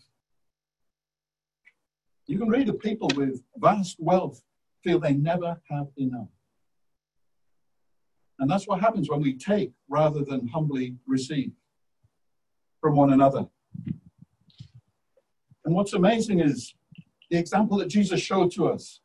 You 2.27 2.39
can 2.39 2.49
read 2.49 2.69
of 2.69 2.81
people 2.81 3.09
with 3.15 3.43
vast 3.57 3.97
wealth 4.01 4.43
feel 4.83 4.99
they 4.99 5.15
never 5.15 5.61
have 5.71 5.87
enough. 5.97 6.29
And 8.39 8.51
that's 8.51 8.67
what 8.67 8.81
happens 8.81 9.09
when 9.09 9.21
we 9.21 9.35
take 9.35 9.73
rather 9.89 10.25
than 10.25 10.49
humbly 10.49 10.97
receive 11.07 11.53
from 12.81 12.97
one 12.97 13.13
another. 13.13 13.47
And 15.65 15.75
what's 15.75 15.95
amazing 15.95 16.41
is 16.41 16.75
the 17.31 17.39
example 17.39 17.79
that 17.79 17.89
Jesus 17.89 18.21
showed 18.21 18.53
to 18.53 18.69
us. 18.69 19.01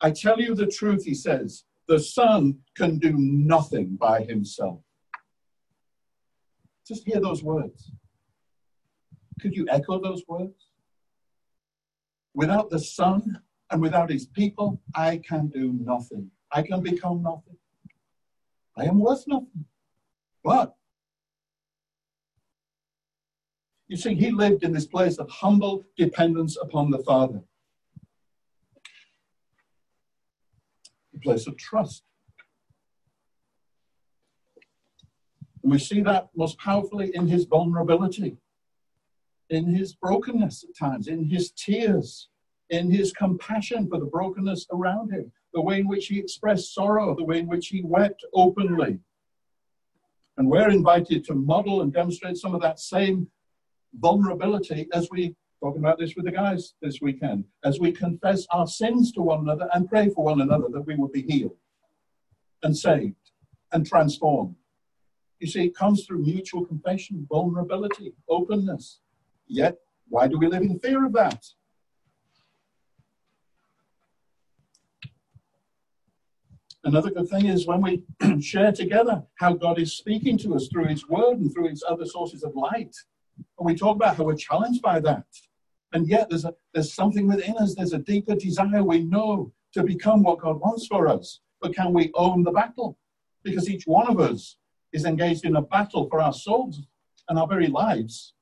I 0.00 0.10
tell 0.10 0.40
you 0.40 0.54
the 0.54 0.66
truth, 0.66 1.04
he 1.04 1.14
says, 1.14 1.64
the 1.88 1.98
Son 1.98 2.58
can 2.76 2.98
do 2.98 3.14
nothing 3.16 3.96
by 3.96 4.22
himself. 4.22 4.80
Just 6.86 7.04
hear 7.04 7.20
those 7.20 7.42
words. 7.42 7.90
Could 9.40 9.54
you 9.54 9.66
echo 9.68 10.00
those 10.00 10.22
words? 10.28 10.70
Without 12.34 12.70
the 12.70 12.78
Son 12.78 13.40
and 13.70 13.80
without 13.82 14.10
his 14.10 14.26
people, 14.26 14.80
I 14.94 15.18
can 15.18 15.48
do 15.48 15.72
nothing. 15.72 16.30
I 16.52 16.62
can 16.62 16.82
become 16.82 17.22
nothing. 17.22 17.56
I 18.76 18.84
am 18.84 19.00
worth 19.00 19.24
nothing. 19.26 19.64
But 20.44 20.74
you 23.88 23.96
see, 23.96 24.14
he 24.14 24.30
lived 24.30 24.62
in 24.62 24.72
this 24.72 24.86
place 24.86 25.16
of 25.16 25.28
humble 25.30 25.84
dependence 25.96 26.56
upon 26.60 26.90
the 26.90 26.98
Father. 26.98 27.42
Place 31.22 31.46
of 31.46 31.56
trust. 31.56 32.04
And 35.62 35.72
we 35.72 35.78
see 35.78 36.00
that 36.02 36.28
most 36.36 36.58
powerfully 36.58 37.10
in 37.14 37.26
his 37.26 37.44
vulnerability, 37.44 38.36
in 39.50 39.74
his 39.74 39.94
brokenness 39.94 40.64
at 40.64 40.76
times, 40.76 41.08
in 41.08 41.24
his 41.24 41.50
tears, 41.50 42.28
in 42.70 42.90
his 42.90 43.12
compassion 43.12 43.88
for 43.88 43.98
the 43.98 44.06
brokenness 44.06 44.66
around 44.72 45.12
him, 45.12 45.32
the 45.54 45.60
way 45.60 45.80
in 45.80 45.88
which 45.88 46.06
he 46.06 46.18
expressed 46.18 46.74
sorrow, 46.74 47.14
the 47.14 47.24
way 47.24 47.38
in 47.40 47.46
which 47.46 47.68
he 47.68 47.82
wept 47.82 48.24
openly. 48.34 48.98
And 50.36 50.48
we're 50.48 50.70
invited 50.70 51.24
to 51.24 51.34
model 51.34 51.82
and 51.82 51.92
demonstrate 51.92 52.36
some 52.36 52.54
of 52.54 52.62
that 52.62 52.78
same 52.78 53.28
vulnerability 53.94 54.86
as 54.92 55.08
we 55.10 55.34
talking 55.60 55.80
about 55.80 55.98
this 55.98 56.14
with 56.14 56.24
the 56.24 56.32
guys 56.32 56.74
this 56.80 57.00
weekend, 57.00 57.44
as 57.64 57.80
we 57.80 57.92
confess 57.92 58.46
our 58.52 58.66
sins 58.66 59.12
to 59.12 59.22
one 59.22 59.40
another 59.40 59.68
and 59.74 59.88
pray 59.88 60.08
for 60.08 60.24
one 60.24 60.40
another 60.40 60.66
that 60.70 60.86
we 60.86 60.94
would 60.94 61.12
be 61.12 61.22
healed 61.22 61.56
and 62.62 62.76
saved 62.76 63.32
and 63.72 63.86
transformed. 63.86 64.54
You 65.40 65.46
see, 65.46 65.66
it 65.66 65.76
comes 65.76 66.04
through 66.04 66.24
mutual 66.24 66.64
confession, 66.64 67.26
vulnerability, 67.28 68.14
openness. 68.28 69.00
Yet, 69.46 69.78
why 70.08 70.28
do 70.28 70.38
we 70.38 70.48
live 70.48 70.62
in 70.62 70.78
fear 70.78 71.04
of 71.04 71.12
that? 71.12 71.44
Another 76.84 77.10
good 77.10 77.28
thing 77.28 77.46
is 77.46 77.66
when 77.66 77.82
we 77.82 78.02
share 78.40 78.72
together 78.72 79.22
how 79.36 79.52
God 79.52 79.78
is 79.78 79.96
speaking 79.96 80.38
to 80.38 80.54
us 80.54 80.68
through 80.68 80.86
His 80.86 81.08
Word 81.08 81.38
and 81.38 81.52
through 81.52 81.68
His 81.68 81.84
other 81.88 82.06
sources 82.06 82.42
of 82.44 82.54
light. 82.54 82.94
And 83.58 83.66
we 83.66 83.74
talk 83.74 83.96
about 83.96 84.16
how 84.16 84.24
we're 84.24 84.36
challenged 84.36 84.82
by 84.82 85.00
that. 85.00 85.24
And 85.92 86.06
yet 86.06 86.28
there's, 86.28 86.44
a, 86.44 86.54
there's 86.74 86.92
something 86.92 87.26
within 87.26 87.56
us, 87.56 87.74
there's 87.74 87.94
a 87.94 87.98
deeper 87.98 88.34
desire 88.34 88.82
we 88.82 89.04
know 89.04 89.52
to 89.72 89.82
become 89.82 90.22
what 90.22 90.40
God 90.40 90.60
wants 90.60 90.86
for 90.86 91.08
us. 91.08 91.40
But 91.60 91.74
can 91.74 91.92
we 91.92 92.10
own 92.14 92.42
the 92.42 92.52
battle? 92.52 92.98
Because 93.42 93.68
each 93.68 93.84
one 93.84 94.08
of 94.08 94.20
us 94.20 94.56
is 94.92 95.04
engaged 95.04 95.44
in 95.44 95.56
a 95.56 95.62
battle 95.62 96.08
for 96.08 96.20
our 96.20 96.32
souls 96.32 96.80
and 97.28 97.38
our 97.38 97.46
very 97.46 97.68
lives. 97.68 98.34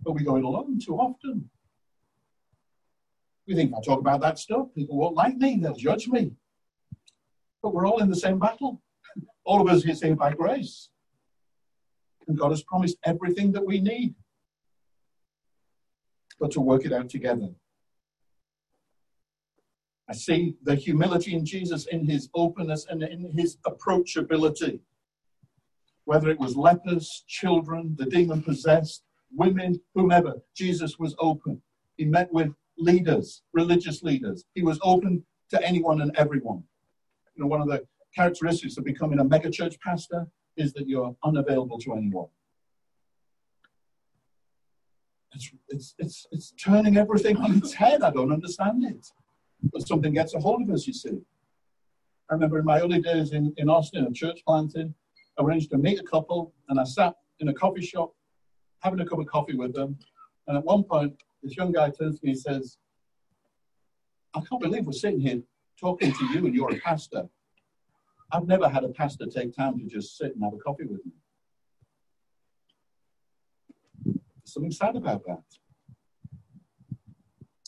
But 0.00 0.12
we 0.12 0.24
go 0.24 0.36
it 0.36 0.44
alone 0.44 0.78
too 0.78 0.96
often. 0.96 1.50
We 3.46 3.54
think, 3.54 3.72
I 3.76 3.80
talk 3.84 4.00
about 4.00 4.20
that 4.22 4.38
stuff, 4.38 4.68
people 4.74 4.96
won't 4.96 5.14
like 5.14 5.36
me, 5.36 5.58
they'll 5.60 5.74
judge 5.74 6.08
me. 6.08 6.32
But 7.62 7.74
we're 7.74 7.86
all 7.86 8.00
in 8.00 8.10
the 8.10 8.16
same 8.16 8.38
battle. 8.38 8.82
All 9.44 9.60
of 9.60 9.68
us 9.68 9.84
get 9.84 9.96
saved 9.96 10.18
by 10.18 10.32
grace. 10.32 10.90
And 12.26 12.36
God 12.36 12.50
has 12.50 12.62
promised 12.64 12.96
everything 13.04 13.52
that 13.52 13.64
we 13.64 13.80
need. 13.80 14.14
But 16.38 16.50
to 16.52 16.60
work 16.60 16.84
it 16.84 16.92
out 16.92 17.08
together. 17.08 17.48
I 20.08 20.12
see 20.12 20.56
the 20.62 20.74
humility 20.74 21.34
in 21.34 21.44
Jesus 21.44 21.86
in 21.86 22.06
his 22.06 22.28
openness 22.34 22.86
and 22.88 23.02
in 23.02 23.32
his 23.32 23.56
approachability. 23.66 24.80
Whether 26.04 26.30
it 26.30 26.38
was 26.38 26.54
lepers, 26.54 27.24
children, 27.26 27.96
the 27.98 28.06
demon 28.06 28.42
possessed, 28.42 29.02
women, 29.34 29.80
whomever, 29.94 30.34
Jesus 30.54 30.98
was 30.98 31.16
open. 31.18 31.60
He 31.96 32.04
met 32.04 32.32
with 32.32 32.52
leaders, 32.78 33.42
religious 33.52 34.02
leaders. 34.02 34.44
He 34.54 34.62
was 34.62 34.78
open 34.82 35.24
to 35.50 35.62
anyone 35.66 36.00
and 36.00 36.14
everyone. 36.16 36.62
You 37.34 37.42
know, 37.42 37.48
one 37.48 37.60
of 37.60 37.68
the 37.68 37.84
characteristics 38.14 38.76
of 38.76 38.84
becoming 38.84 39.18
a 39.18 39.24
megachurch 39.24 39.80
pastor 39.80 40.26
is 40.56 40.72
that 40.74 40.88
you're 40.88 41.16
unavailable 41.24 41.78
to 41.78 41.94
anyone. 41.94 42.28
It's, 45.32 45.50
it's, 45.68 45.94
it's, 45.98 46.26
it's 46.30 46.50
turning 46.52 46.96
everything 46.96 47.36
on 47.36 47.56
its 47.58 47.72
head. 47.72 48.02
I 48.02 48.10
don't 48.10 48.32
understand 48.32 48.84
it. 48.84 49.06
But 49.72 49.86
something 49.86 50.12
gets 50.12 50.34
a 50.34 50.40
hold 50.40 50.62
of 50.62 50.70
us, 50.70 50.86
you 50.86 50.92
see. 50.92 51.18
I 52.30 52.34
remember 52.34 52.58
in 52.58 52.64
my 52.64 52.80
early 52.80 53.00
days 53.00 53.32
in, 53.32 53.52
in 53.56 53.68
Austin, 53.68 54.04
a 54.04 54.12
church 54.12 54.40
planting, 54.46 54.94
I 55.38 55.42
arranged 55.42 55.70
to 55.70 55.78
meet 55.78 56.00
a 56.00 56.04
couple, 56.04 56.52
and 56.68 56.80
I 56.80 56.84
sat 56.84 57.14
in 57.40 57.48
a 57.48 57.54
coffee 57.54 57.82
shop 57.84 58.12
having 58.80 59.00
a 59.00 59.06
cup 59.06 59.18
of 59.18 59.26
coffee 59.26 59.56
with 59.56 59.74
them. 59.74 59.98
And 60.46 60.56
at 60.56 60.64
one 60.64 60.84
point, 60.84 61.14
this 61.42 61.56
young 61.56 61.72
guy 61.72 61.90
turns 61.90 62.20
to 62.20 62.26
me 62.26 62.32
and 62.32 62.40
says, 62.40 62.78
I 64.34 64.40
can't 64.40 64.60
believe 64.60 64.86
we're 64.86 64.92
sitting 64.92 65.20
here 65.20 65.42
talking 65.78 66.12
to 66.12 66.24
you 66.26 66.46
and 66.46 66.54
you're 66.54 66.72
a 66.72 66.80
pastor. 66.80 67.28
I've 68.32 68.46
never 68.46 68.68
had 68.68 68.84
a 68.84 68.88
pastor 68.88 69.26
take 69.26 69.54
time 69.54 69.78
to 69.78 69.86
just 69.86 70.18
sit 70.18 70.34
and 70.34 70.42
have 70.42 70.52
a 70.52 70.58
coffee 70.58 70.84
with 70.84 71.04
me. 71.06 71.12
There's 74.04 74.45
something 74.56 74.72
sad 74.72 74.96
about 74.96 75.22
that. 75.26 75.42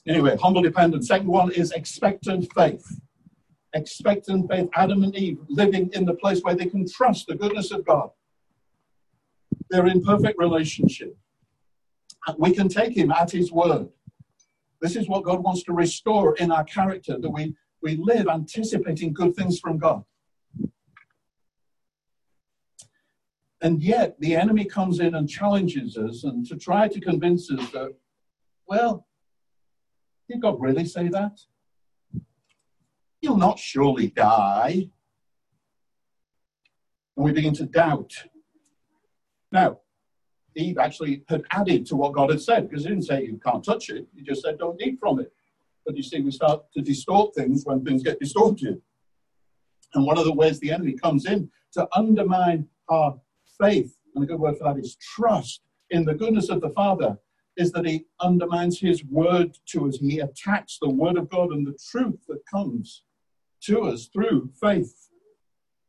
Anyway, 0.07 0.38
humble 0.40 0.62
dependence. 0.62 1.07
Second 1.07 1.29
one 1.29 1.53
is 1.53 1.70
expectant 1.72 2.51
faith. 2.55 2.87
Expectant 3.74 4.51
faith. 4.51 4.70
Adam 4.74 5.05
and 5.05 5.14
Eve 5.14 5.38
living 5.51 5.90
in 5.92 6.07
the 6.07 6.14
place 6.14 6.40
where 6.40 6.55
they 6.55 6.64
can 6.64 6.88
trust 6.88 7.27
the 7.27 7.35
goodness 7.35 7.70
of 7.72 7.85
God. 7.85 8.09
They're 9.68 9.87
in 9.87 10.03
perfect 10.03 10.38
relationship. 10.38 11.14
We 12.38 12.55
can 12.55 12.68
take 12.68 12.96
him 12.96 13.11
at 13.12 13.31
his 13.31 13.53
word. 13.53 13.90
This 14.81 14.96
is 14.96 15.09
what 15.09 15.24
God 15.24 15.42
wants 15.42 15.64
to 15.64 15.74
restore 15.74 16.37
in 16.37 16.51
our 16.51 16.64
character, 16.64 17.18
that 17.18 17.31
we, 17.31 17.55
we 17.83 17.96
live 17.96 18.29
anticipating 18.29 19.12
good 19.12 19.37
things 19.37 19.61
from 19.61 19.77
God. 19.77 20.05
And 23.61 23.83
yet 23.83 24.18
the 24.21 24.37
enemy 24.37 24.64
comes 24.64 25.01
in 25.01 25.14
and 25.14 25.29
challenges 25.29 25.97
us 25.97 26.25
and 26.25 26.47
to 26.47 26.57
try 26.57 26.87
to 26.88 27.01
convince 27.01 27.51
us 27.51 27.71
that, 27.71 27.94
well, 28.68 29.07
did 30.29 30.42
God 30.42 30.61
really 30.61 30.85
say 30.85 31.09
that? 31.09 31.40
You'll 33.21 33.37
not 33.37 33.59
surely 33.59 34.09
die. 34.09 34.88
And 37.16 37.25
we 37.25 37.33
begin 37.33 37.55
to 37.55 37.66
doubt. 37.66 38.12
Now, 39.51 39.81
Eve 40.55 40.79
actually 40.79 41.25
had 41.29 41.42
added 41.53 41.87
to 41.87 41.97
what 41.97 42.12
God 42.12 42.31
had 42.31 42.40
said 42.40 42.68
because 42.68 42.85
he 42.85 42.90
didn't 42.90 43.07
say 43.07 43.25
you 43.25 43.40
can't 43.44 43.64
touch 43.64 43.90
it. 43.90 44.07
He 44.14 44.23
just 44.23 44.42
said 44.42 44.59
don't 44.59 44.81
eat 44.81 44.99
from 45.01 45.21
it. 45.21 45.33
But 45.85 45.97
you 45.97 46.03
see, 46.03 46.21
we 46.21 46.31
start 46.31 46.71
to 46.75 46.83
distort 46.83 47.35
things 47.35 47.64
when 47.64 47.85
things 47.85 48.03
get 48.03 48.21
distorted. 48.21 48.81
And 49.94 50.05
one 50.05 50.18
of 50.18 50.25
the 50.25 50.35
ways 50.35 50.61
the 50.61 50.71
enemy 50.71 50.92
comes 50.92 51.25
in 51.27 51.51
to 51.73 51.88
undermine 51.97 52.68
our 52.88 53.18
faith, 53.61 53.97
and 54.14 54.25
a 54.25 54.27
good 54.27 54.40
word 54.40 54.57
for 54.59 54.64
that 54.64 54.81
is 54.81 54.97
trust 54.97 55.62
in 55.90 56.05
the 56.05 56.14
goodness 56.14 56.49
of 56.49 56.61
the 56.61 56.71
Father, 56.71 57.18
is 57.57 57.73
that 57.73 57.87
he 57.87 58.05
undermines 58.21 58.79
his 58.79 59.05
word 59.05 59.57
to 59.66 59.88
us. 59.88 59.97
He 59.97 60.21
attacks 60.21 60.79
the 60.81 60.88
word 60.88 61.16
of 61.16 61.29
God 61.29 61.51
and 61.51 61.66
the 61.66 61.77
truth 61.90 62.21
that 62.29 62.47
comes 62.47 63.03
to 63.62 63.83
us 63.83 64.09
through 64.12 64.51
faith. 64.61 65.09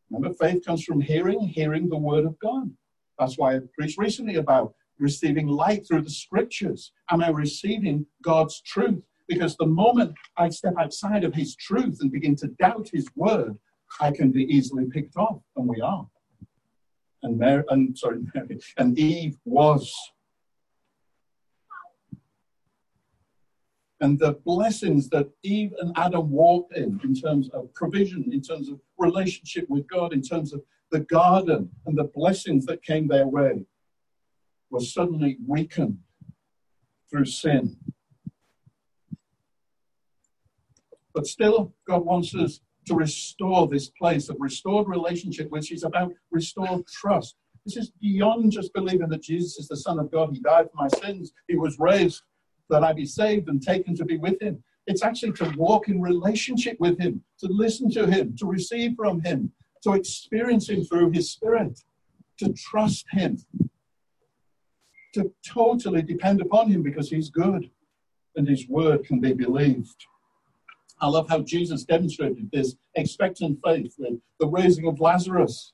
Remember, 0.09 0.35
faith 0.35 0.65
comes 0.65 0.83
from 0.83 1.01
hearing, 1.01 1.41
hearing 1.41 1.87
the 1.87 1.97
word 1.97 2.25
of 2.25 2.39
God. 2.39 2.71
That's 3.19 3.37
why 3.37 3.55
I 3.55 3.59
preached 3.77 3.99
recently 3.99 4.35
about 4.35 4.73
receiving 4.97 5.47
light 5.47 5.87
through 5.87 6.01
the 6.01 6.09
scriptures. 6.09 6.91
Am 7.11 7.23
I 7.23 7.29
receiving 7.29 8.05
God's 8.23 8.61
truth? 8.61 9.03
Because 9.27 9.55
the 9.55 9.67
moment 9.67 10.15
I 10.37 10.49
step 10.49 10.73
outside 10.79 11.23
of 11.23 11.35
his 11.35 11.55
truth 11.55 11.99
and 12.01 12.11
begin 12.11 12.35
to 12.37 12.47
doubt 12.59 12.89
his 12.91 13.07
word, 13.15 13.55
I 13.99 14.11
can 14.11 14.31
be 14.31 14.43
easily 14.43 14.85
picked 14.85 15.15
off, 15.17 15.41
and 15.55 15.67
we 15.67 15.81
are. 15.81 16.07
And 17.23 17.37
Mary, 17.37 17.63
and 17.69 17.97
sorry, 17.97 18.19
Mary, 18.35 18.59
and 18.77 18.97
Eve 18.97 19.37
was. 19.45 19.93
And 24.01 24.17
the 24.17 24.33
blessings 24.45 25.09
that 25.09 25.29
Eve 25.43 25.73
and 25.81 25.91
Adam 25.97 26.31
walked 26.31 26.77
in, 26.77 27.01
in 27.03 27.13
terms 27.13 27.49
of 27.49 27.73
provision, 27.73 28.31
in 28.31 28.41
terms 28.41 28.69
of 28.69 28.79
relationship 28.97 29.69
with 29.69 29.87
God, 29.87 30.13
in 30.13 30.21
terms 30.21 30.53
of 30.53 30.61
the 30.91 31.01
garden 31.01 31.69
and 31.85 31.97
the 31.97 32.05
blessings 32.05 32.65
that 32.65 32.81
came 32.81 33.07
their 33.07 33.27
way, 33.27 33.65
was 34.69 34.93
suddenly 34.93 35.37
weakened 35.45 35.97
through 37.09 37.25
sin. 37.25 37.75
But 41.13 41.27
still, 41.27 41.73
God 41.85 42.05
wants 42.05 42.33
us 42.35 42.61
to 42.89 42.95
restore 42.95 43.67
this 43.67 43.89
place 43.89 44.29
of 44.29 44.37
restored 44.39 44.87
relationship, 44.87 45.49
which 45.51 45.71
is 45.71 45.83
about 45.83 46.11
restored 46.31 46.85
trust. 46.87 47.35
This 47.63 47.77
is 47.77 47.91
beyond 48.01 48.51
just 48.51 48.73
believing 48.73 49.09
that 49.09 49.21
Jesus 49.21 49.59
is 49.59 49.67
the 49.67 49.77
Son 49.77 49.99
of 49.99 50.11
God. 50.11 50.31
He 50.33 50.39
died 50.39 50.69
for 50.71 50.77
my 50.83 50.87
sins. 50.87 51.31
He 51.47 51.55
was 51.55 51.77
raised 51.77 52.23
that 52.69 52.83
I 52.83 52.93
be 52.93 53.05
saved 53.05 53.47
and 53.47 53.61
taken 53.61 53.95
to 53.95 54.05
be 54.05 54.17
with 54.17 54.41
Him. 54.41 54.63
It's 54.87 55.03
actually 55.03 55.33
to 55.33 55.53
walk 55.55 55.87
in 55.87 56.01
relationship 56.01 56.77
with 56.79 56.99
Him, 56.99 57.23
to 57.41 57.47
listen 57.47 57.91
to 57.91 58.07
Him, 58.07 58.35
to 58.37 58.47
receive 58.47 58.95
from 58.95 59.21
Him, 59.21 59.51
to 59.83 59.93
experience 59.93 60.67
Him 60.67 60.83
through 60.83 61.11
His 61.11 61.31
Spirit, 61.31 61.79
to 62.39 62.51
trust 62.53 63.05
Him, 63.11 63.37
to 65.13 65.31
totally 65.47 66.01
depend 66.01 66.41
upon 66.41 66.71
Him 66.71 66.81
because 66.81 67.11
He's 67.11 67.29
good 67.29 67.69
and 68.35 68.47
His 68.47 68.67
word 68.67 69.05
can 69.05 69.19
be 69.19 69.33
believed. 69.33 70.07
I 71.01 71.07
love 71.07 71.29
how 71.29 71.39
Jesus 71.39 71.85
demonstrated 71.85 72.49
this 72.51 72.75
expectant 72.95 73.59
faith 73.63 73.95
with 73.97 74.19
the 74.39 74.47
raising 74.47 74.87
of 74.87 74.99
Lazarus. 74.99 75.73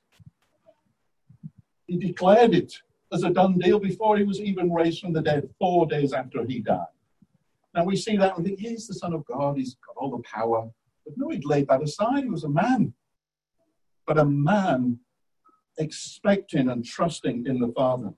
He 1.86 1.96
declared 1.96 2.54
it 2.54 2.72
as 3.12 3.24
a 3.24 3.30
done 3.30 3.58
deal 3.58 3.80
before 3.80 4.16
he 4.16 4.24
was 4.24 4.40
even 4.40 4.72
raised 4.72 5.00
from 5.00 5.12
the 5.12 5.22
dead, 5.22 5.48
four 5.58 5.86
days 5.86 6.12
after 6.12 6.44
he 6.44 6.60
died. 6.60 6.86
Now 7.74 7.84
we 7.84 7.96
see 7.96 8.16
that 8.16 8.36
and 8.36 8.44
think, 8.44 8.60
he's 8.60 8.86
the 8.86 8.94
Son 8.94 9.12
of 9.12 9.24
God, 9.26 9.56
he's 9.56 9.76
got 9.86 9.96
all 9.96 10.10
the 10.10 10.22
power. 10.22 10.68
But 11.04 11.14
no, 11.16 11.28
he'd 11.28 11.44
laid 11.44 11.68
that 11.68 11.82
aside. 11.82 12.24
He 12.24 12.30
was 12.30 12.44
a 12.44 12.48
man. 12.48 12.94
But 14.06 14.18
a 14.18 14.24
man 14.24 14.98
expecting 15.78 16.68
and 16.68 16.84
trusting 16.84 17.46
in 17.46 17.60
the 17.60 17.72
Father. 17.76 18.12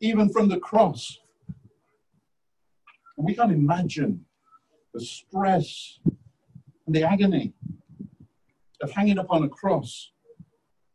Even 0.00 0.30
from 0.30 0.48
the 0.48 0.58
cross. 0.58 1.18
We 3.16 3.34
can't 3.34 3.52
imagine 3.52 4.24
the 4.94 5.00
stress 5.00 5.98
and 6.86 6.94
the 6.94 7.02
agony 7.02 7.52
of 8.82 8.90
hanging 8.90 9.18
upon 9.18 9.42
a 9.44 9.48
cross. 9.48 10.10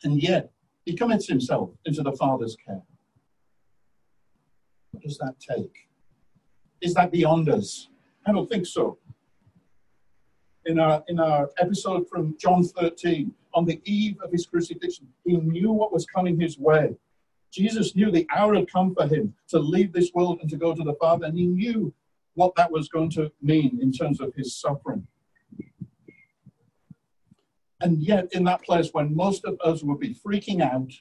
And 0.03 0.21
yet, 0.21 0.51
he 0.85 0.95
commits 0.95 1.27
himself 1.27 1.71
into 1.85 2.03
the 2.03 2.11
Father's 2.11 2.55
care. 2.65 2.83
What 4.91 5.03
does 5.03 5.17
that 5.17 5.35
take? 5.39 5.87
Is 6.81 6.93
that 6.93 7.11
beyond 7.11 7.49
us? 7.49 7.89
I 8.25 8.31
don't 8.31 8.49
think 8.49 8.65
so. 8.65 8.97
In 10.65 10.79
our, 10.79 11.03
in 11.07 11.19
our 11.19 11.49
episode 11.59 12.07
from 12.09 12.35
John 12.39 12.63
13, 12.63 13.31
on 13.53 13.65
the 13.65 13.81
eve 13.85 14.17
of 14.23 14.31
his 14.31 14.45
crucifixion, 14.45 15.07
he 15.23 15.37
knew 15.37 15.71
what 15.71 15.93
was 15.93 16.05
coming 16.05 16.39
his 16.39 16.57
way. 16.57 16.95
Jesus 17.51 17.95
knew 17.95 18.11
the 18.11 18.27
hour 18.35 18.55
had 18.55 18.71
come 18.71 18.93
for 18.93 19.07
him 19.07 19.33
to 19.49 19.59
leave 19.59 19.93
this 19.93 20.11
world 20.13 20.39
and 20.41 20.49
to 20.49 20.57
go 20.57 20.73
to 20.73 20.83
the 20.83 20.95
Father, 20.95 21.25
and 21.25 21.37
he 21.37 21.45
knew 21.45 21.93
what 22.35 22.55
that 22.55 22.71
was 22.71 22.87
going 22.87 23.09
to 23.11 23.31
mean 23.41 23.79
in 23.81 23.91
terms 23.91 24.21
of 24.21 24.33
his 24.35 24.55
suffering. 24.55 25.07
And 27.81 28.01
yet, 28.01 28.27
in 28.31 28.43
that 28.45 28.63
place 28.63 28.89
when 28.93 29.15
most 29.15 29.43
of 29.45 29.57
us 29.63 29.83
would 29.83 29.99
be 29.99 30.15
freaking 30.15 30.61
out, 30.61 30.91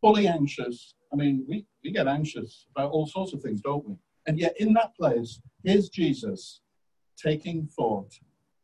fully 0.00 0.28
anxious, 0.28 0.94
I 1.12 1.16
mean, 1.16 1.44
we, 1.48 1.66
we 1.82 1.90
get 1.90 2.06
anxious 2.06 2.66
about 2.74 2.90
all 2.90 3.06
sorts 3.06 3.32
of 3.32 3.40
things, 3.40 3.60
don't 3.60 3.86
we? 3.86 3.96
And 4.26 4.38
yet, 4.38 4.54
in 4.58 4.72
that 4.74 4.94
place, 4.96 5.40
here's 5.64 5.88
Jesus 5.88 6.60
taking 7.16 7.66
thought 7.66 8.12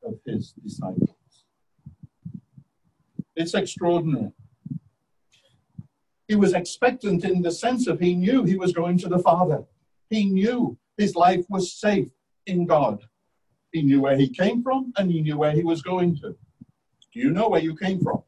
of 0.04 0.18
his 0.26 0.52
disciples. 0.62 1.16
It's 3.34 3.54
extraordinary. 3.54 4.32
He 6.28 6.36
was 6.36 6.52
expectant 6.52 7.24
in 7.24 7.42
the 7.42 7.50
sense 7.50 7.86
of 7.86 8.00
he 8.00 8.14
knew 8.14 8.44
he 8.44 8.56
was 8.56 8.72
going 8.72 8.98
to 8.98 9.08
the 9.08 9.18
Father. 9.18 9.64
He 10.10 10.26
knew 10.26 10.78
his 10.96 11.16
life 11.16 11.44
was 11.48 11.72
safe 11.72 12.08
in 12.46 12.66
God. 12.66 13.02
He 13.72 13.82
knew 13.82 14.00
where 14.00 14.16
he 14.16 14.28
came 14.28 14.62
from 14.62 14.92
and 14.96 15.10
he 15.10 15.22
knew 15.22 15.38
where 15.38 15.52
he 15.52 15.64
was 15.64 15.82
going 15.82 16.16
to. 16.16 16.36
Do 17.12 17.20
you 17.20 17.30
know 17.30 17.48
where 17.48 17.60
you 17.60 17.74
came 17.76 18.00
from? 18.00 18.22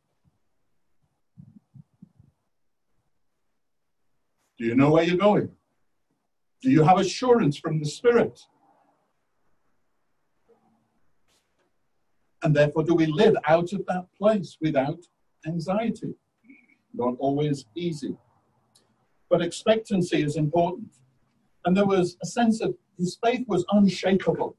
Do 4.59 4.65
you 4.65 4.75
know 4.75 4.91
where 4.91 5.05
you're 5.05 5.17
going? 5.17 5.51
Do 6.63 6.71
you 6.71 6.83
have 6.85 6.99
assurance 6.99 7.59
from 7.59 7.79
the 7.79 7.87
Spirit? 7.87 8.41
And 12.43 12.55
therefore, 12.55 12.85
do 12.85 12.95
we 12.95 13.07
live 13.07 13.37
out 13.47 13.73
of 13.73 13.85
that 13.87 14.07
place 14.17 14.57
without 14.61 14.99
anxiety? 15.47 16.15
Not 16.93 17.15
always 17.19 17.67
easy. 17.75 18.17
But 19.29 19.43
expectancy 19.43 20.23
is 20.23 20.37
important. 20.37 20.91
And 21.65 21.77
there 21.77 21.87
was 21.87 22.17
a 22.23 22.27
sense 22.27 22.61
of 22.61 22.75
his 22.99 23.19
faith 23.25 23.45
was 23.49 23.65
unshakable. 23.71 24.57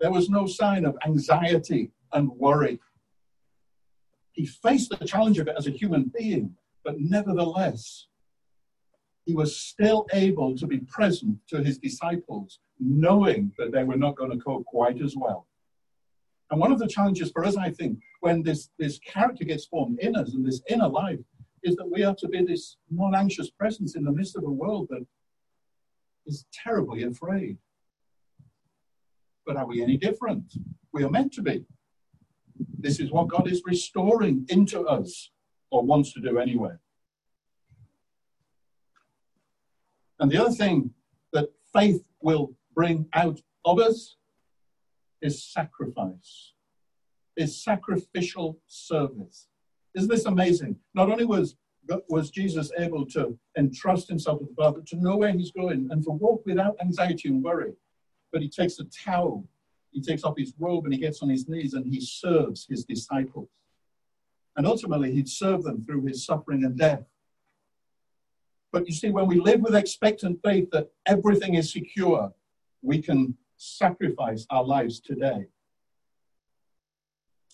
There 0.00 0.12
was 0.12 0.30
no 0.30 0.46
sign 0.46 0.84
of 0.84 0.96
anxiety 1.04 1.90
and 2.12 2.30
worry. 2.30 2.80
He 4.32 4.46
faced 4.46 4.90
the 4.90 5.04
challenge 5.04 5.38
of 5.38 5.48
it 5.48 5.56
as 5.58 5.66
a 5.66 5.72
human 5.72 6.12
being, 6.16 6.54
but 6.84 7.00
nevertheless, 7.00 8.06
he 9.26 9.34
was 9.34 9.56
still 9.56 10.06
able 10.12 10.56
to 10.56 10.66
be 10.66 10.78
present 10.78 11.38
to 11.48 11.62
his 11.62 11.78
disciples, 11.78 12.60
knowing 12.78 13.52
that 13.58 13.72
they 13.72 13.84
were 13.84 13.96
not 13.96 14.16
going 14.16 14.30
to 14.30 14.38
cope 14.38 14.64
quite 14.64 15.02
as 15.02 15.16
well. 15.16 15.46
And 16.50 16.60
one 16.60 16.72
of 16.72 16.78
the 16.78 16.86
challenges 16.86 17.30
for 17.30 17.44
us, 17.44 17.56
I 17.56 17.70
think, 17.70 17.98
when 18.20 18.42
this, 18.42 18.70
this 18.78 18.98
character 19.00 19.44
gets 19.44 19.66
formed 19.66 19.98
in 19.98 20.16
us 20.16 20.32
and 20.32 20.46
this 20.46 20.62
inner 20.70 20.88
life, 20.88 21.18
is 21.62 21.76
that 21.76 21.90
we 21.90 22.04
are 22.04 22.14
to 22.14 22.28
be 22.28 22.42
this 22.42 22.76
non 22.90 23.14
anxious 23.14 23.50
presence 23.50 23.96
in 23.96 24.04
the 24.04 24.12
midst 24.12 24.36
of 24.36 24.44
a 24.44 24.50
world 24.50 24.86
that 24.90 25.04
is 26.28 26.46
terribly 26.52 27.02
afraid. 27.02 27.58
But 29.46 29.56
are 29.56 29.66
we 29.66 29.82
any 29.82 29.96
different? 29.96 30.52
We 30.92 31.02
are 31.02 31.10
meant 31.10 31.32
to 31.34 31.42
be. 31.42 31.64
This 32.78 33.00
is 33.00 33.10
what 33.10 33.28
God 33.28 33.50
is 33.50 33.62
restoring 33.64 34.44
into 34.48 34.80
us, 34.86 35.30
or 35.70 35.82
wants 35.82 36.12
to 36.12 36.20
do 36.20 36.38
anyway. 36.38 36.74
And 40.20 40.30
the 40.30 40.40
other 40.40 40.54
thing 40.54 40.90
that 41.32 41.48
faith 41.72 42.08
will 42.20 42.52
bring 42.74 43.06
out 43.14 43.40
of 43.64 43.78
us 43.78 44.16
is 45.22 45.42
sacrifice, 45.42 46.52
is 47.36 47.62
sacrificial 47.62 48.58
service. 48.66 49.48
Isn't 49.94 50.10
this 50.10 50.26
amazing? 50.26 50.76
Not 50.94 51.10
only 51.10 51.24
was 51.24 51.56
was 52.08 52.30
Jesus 52.30 52.70
able 52.78 53.06
to 53.06 53.38
entrust 53.56 54.08
himself 54.08 54.40
to 54.40 54.46
the 54.46 54.54
Father, 54.54 54.80
to 54.86 54.96
know 54.96 55.16
where 55.16 55.32
he's 55.32 55.52
going, 55.52 55.88
and 55.90 56.02
to 56.04 56.10
walk 56.10 56.42
without 56.44 56.76
anxiety 56.80 57.28
and 57.28 57.42
worry. 57.42 57.72
But 58.32 58.42
he 58.42 58.48
takes 58.48 58.78
a 58.78 58.84
towel, 58.84 59.46
he 59.90 60.00
takes 60.00 60.24
off 60.24 60.36
his 60.36 60.52
robe, 60.58 60.84
and 60.84 60.92
he 60.92 61.00
gets 61.00 61.22
on 61.22 61.30
his 61.30 61.48
knees 61.48 61.74
and 61.74 61.86
he 61.86 62.00
serves 62.00 62.66
his 62.68 62.84
disciples. 62.84 63.48
And 64.56 64.66
ultimately, 64.66 65.12
he'd 65.12 65.28
serve 65.28 65.62
them 65.62 65.84
through 65.84 66.06
his 66.06 66.24
suffering 66.26 66.64
and 66.64 66.76
death. 66.76 67.04
But 68.72 68.86
you 68.86 68.92
see, 68.92 69.10
when 69.10 69.26
we 69.26 69.40
live 69.40 69.60
with 69.60 69.74
expectant 69.74 70.40
faith 70.44 70.68
that 70.72 70.90
everything 71.06 71.54
is 71.54 71.72
secure, 71.72 72.32
we 72.82 73.00
can 73.00 73.36
sacrifice 73.56 74.46
our 74.50 74.64
lives 74.64 75.00
today 75.00 75.46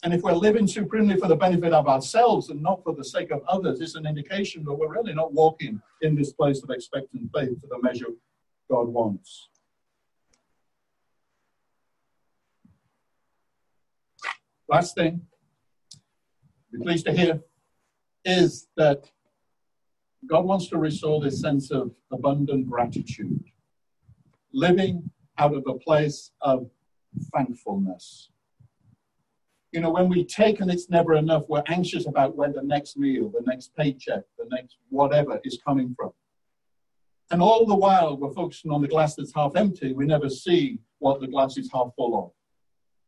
and 0.05 0.13
if 0.13 0.21
we're 0.21 0.33
living 0.33 0.67
supremely 0.67 1.17
for 1.17 1.29
the 1.29 1.35
benefit 1.35 1.73
of 1.73 1.89
ourselves 1.89 2.51
and 2.51 2.63
not 2.63 2.85
for 2.85 2.95
the 2.95 3.03
sake 3.03 3.31
of 3.31 3.43
others, 3.49 3.81
it's 3.81 3.95
an 3.95 4.07
indication 4.07 4.63
that 4.65 4.75
we're 4.75 4.93
really 4.93 5.15
not 5.15 5.33
walking 5.33 5.81
in 6.03 6.15
this 6.15 6.31
place 6.31 6.63
of 6.63 6.69
expectant 6.69 7.31
faith 7.35 7.59
to 7.63 7.67
the 7.67 7.81
measure 7.81 8.09
God 8.71 8.89
wants. 8.89 9.49
Last 14.69 14.95
thing, 14.95 15.23
be 16.71 16.81
pleased 16.83 17.07
to 17.07 17.13
hear, 17.13 17.41
is 18.27 18.69
that 18.77 19.11
God 20.27 20.45
wants 20.45 20.69
to 20.69 20.77
restore 20.77 21.23
this 21.23 21.41
sense 21.41 21.71
of 21.71 21.93
abundant 22.13 22.69
gratitude, 22.69 23.43
living 24.53 25.11
out 25.39 25.55
of 25.55 25.65
a 25.67 25.75
place 25.75 26.31
of 26.43 26.69
thankfulness. 27.35 28.29
You 29.75 29.81
know, 29.81 29.91
when 29.91 30.09
we 30.09 30.25
take 30.25 30.61
and 30.61 30.71
it's 30.71 30.89
never 30.89 31.15
enough, 31.15 31.49
we're 31.49 31.65
anxious 31.67 32.07
about 32.07 32.37
where 32.37 32.53
the 32.53 32.63
next 32.63 32.97
meal, 32.97 33.29
the 33.29 33.43
next 33.45 33.75
paycheck, 33.77 34.23
the 34.39 34.47
next 34.49 34.77
whatever 34.89 35.41
is 35.43 35.59
coming 35.67 35.97
from. 35.99 36.13
And 37.33 37.43
all 37.43 37.67
the 37.67 37.75
while, 37.75 38.17
we're 38.17 38.33
focusing 38.33 38.71
on 38.71 38.83
the 38.83 38.87
glass 38.87 39.17
that's 39.17 39.35
half 39.35 39.57
empty. 39.57 39.93
We 39.93 40.07
never 40.07 40.31
see 40.31 40.79
what 41.01 41.21
the 41.21 41.27
glass 41.27 41.57
is 41.57 41.73
half 41.73 41.89
full 41.97 42.17
of. 42.17 42.31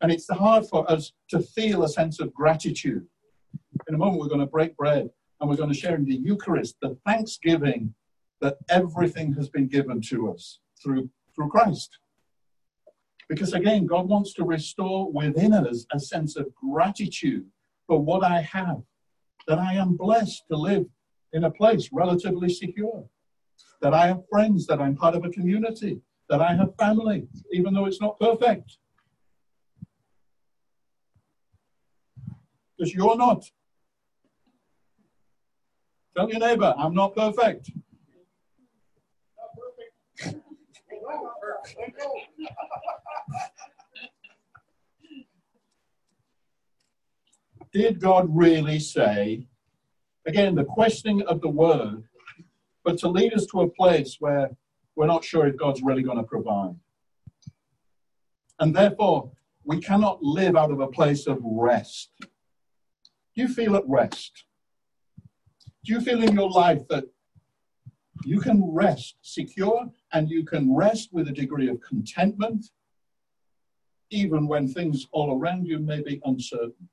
And 0.01 0.11
it's 0.11 0.29
hard 0.29 0.67
for 0.67 0.91
us 0.91 1.13
to 1.31 1.39
feel 1.39 1.85
a 1.85 1.89
sense 1.89 2.19
of 2.19 2.35
gratitude. 2.35 3.07
In 3.87 3.95
a 3.95 3.99
moment, 3.99 4.19
we're 4.19 4.27
going 4.27 4.41
to 4.41 4.47
break 4.47 4.77
bread 4.77 5.09
and 5.41 5.49
we're 5.49 5.55
going 5.55 5.73
to 5.73 5.79
share 5.79 5.95
in 5.95 6.05
the 6.05 6.17
Eucharist 6.17 6.79
the 6.83 6.99
thanksgiving 7.07 7.95
that 8.41 8.57
everything 8.69 9.33
has 9.35 9.49
been 9.49 9.69
given 9.69 10.01
to 10.09 10.33
us 10.33 10.59
through, 10.83 11.11
through 11.33 11.49
Christ. 11.49 11.97
Because 13.29 13.55
again, 13.55 13.87
God 13.87 14.09
wants 14.09 14.33
to 14.35 14.45
restore 14.45 15.11
within 15.11 15.53
us 15.53 15.85
a 15.93 15.99
sense 15.99 16.37
of 16.37 16.55
gratitude 16.55 17.47
for 17.87 18.01
what 18.01 18.25
I 18.25 18.41
have, 18.41 18.83
that 19.49 19.59
I 19.59 19.75
am 19.75 19.97
blessed 19.97 20.45
to 20.51 20.57
live 20.57 20.87
in 21.33 21.45
a 21.45 21.51
place 21.51 21.91
relatively 21.93 22.49
secure, 22.49 23.05
that 23.83 23.93
I 23.93 24.07
have 24.07 24.23
friends, 24.31 24.67
that 24.67 24.81
I'm 24.81 24.97
part 24.97 25.17
of 25.17 25.25
a 25.25 25.31
community, 25.31 26.01
that 26.29 26.41
I 26.41 26.55
have 26.55 26.77
family, 26.79 27.27
even 27.53 27.75
though 27.75 27.87
it's 27.87 28.01
not 28.01 28.19
perfect. 28.19 28.79
Because 32.77 32.95
you're 32.95 33.17
not. 33.17 33.45
Tell 36.17 36.31
your 36.31 36.41
neighbor, 36.41 36.75
I'm 36.79 36.95
not 36.95 37.15
perfect. 37.15 37.71
Did 47.77 48.01
God 48.01 48.35
really 48.35 48.79
say, 48.79 49.47
again, 50.25 50.55
the 50.55 50.65
questioning 50.65 51.21
of 51.27 51.43
the 51.43 51.51
word, 51.51 52.05
but 52.83 52.97
to 53.01 53.09
lead 53.09 53.35
us 53.35 53.45
to 53.53 53.61
a 53.61 53.69
place 53.69 54.17
where 54.19 54.49
we're 54.95 55.05
not 55.05 55.23
sure 55.23 55.47
if 55.47 55.59
God's 55.59 55.83
really 55.83 56.03
going 56.03 56.17
to 56.17 56.23
provide? 56.23 56.75
And 58.61 58.75
therefore, 58.75 59.31
we 59.62 59.79
cannot 59.79 60.23
live 60.23 60.57
out 60.57 60.71
of 60.71 60.81
a 60.81 60.87
place 60.87 61.27
of 61.27 61.39
rest. 61.43 62.12
Do 62.19 63.43
you 63.43 63.47
feel 63.47 63.77
at 63.77 63.87
rest? 63.87 64.45
Do 65.85 65.93
you 65.93 66.01
feel 66.01 66.23
in 66.23 66.35
your 66.35 66.49
life 66.49 66.81
that 66.89 67.05
you 68.25 68.41
can 68.41 68.73
rest 68.73 69.17
secure 69.21 69.85
and 70.15 70.31
you 70.31 70.47
can 70.47 70.75
rest 70.75 71.11
with 71.12 71.29
a 71.29 71.33
degree 71.33 71.69
of 71.69 71.83
contentment, 71.83 72.71
even 74.09 74.49
when 74.49 74.67
things 74.67 75.07
all 75.12 75.39
around 75.39 75.67
you 75.67 75.79
may 75.79 76.01
be 76.01 76.23
uncertain? 76.25 76.89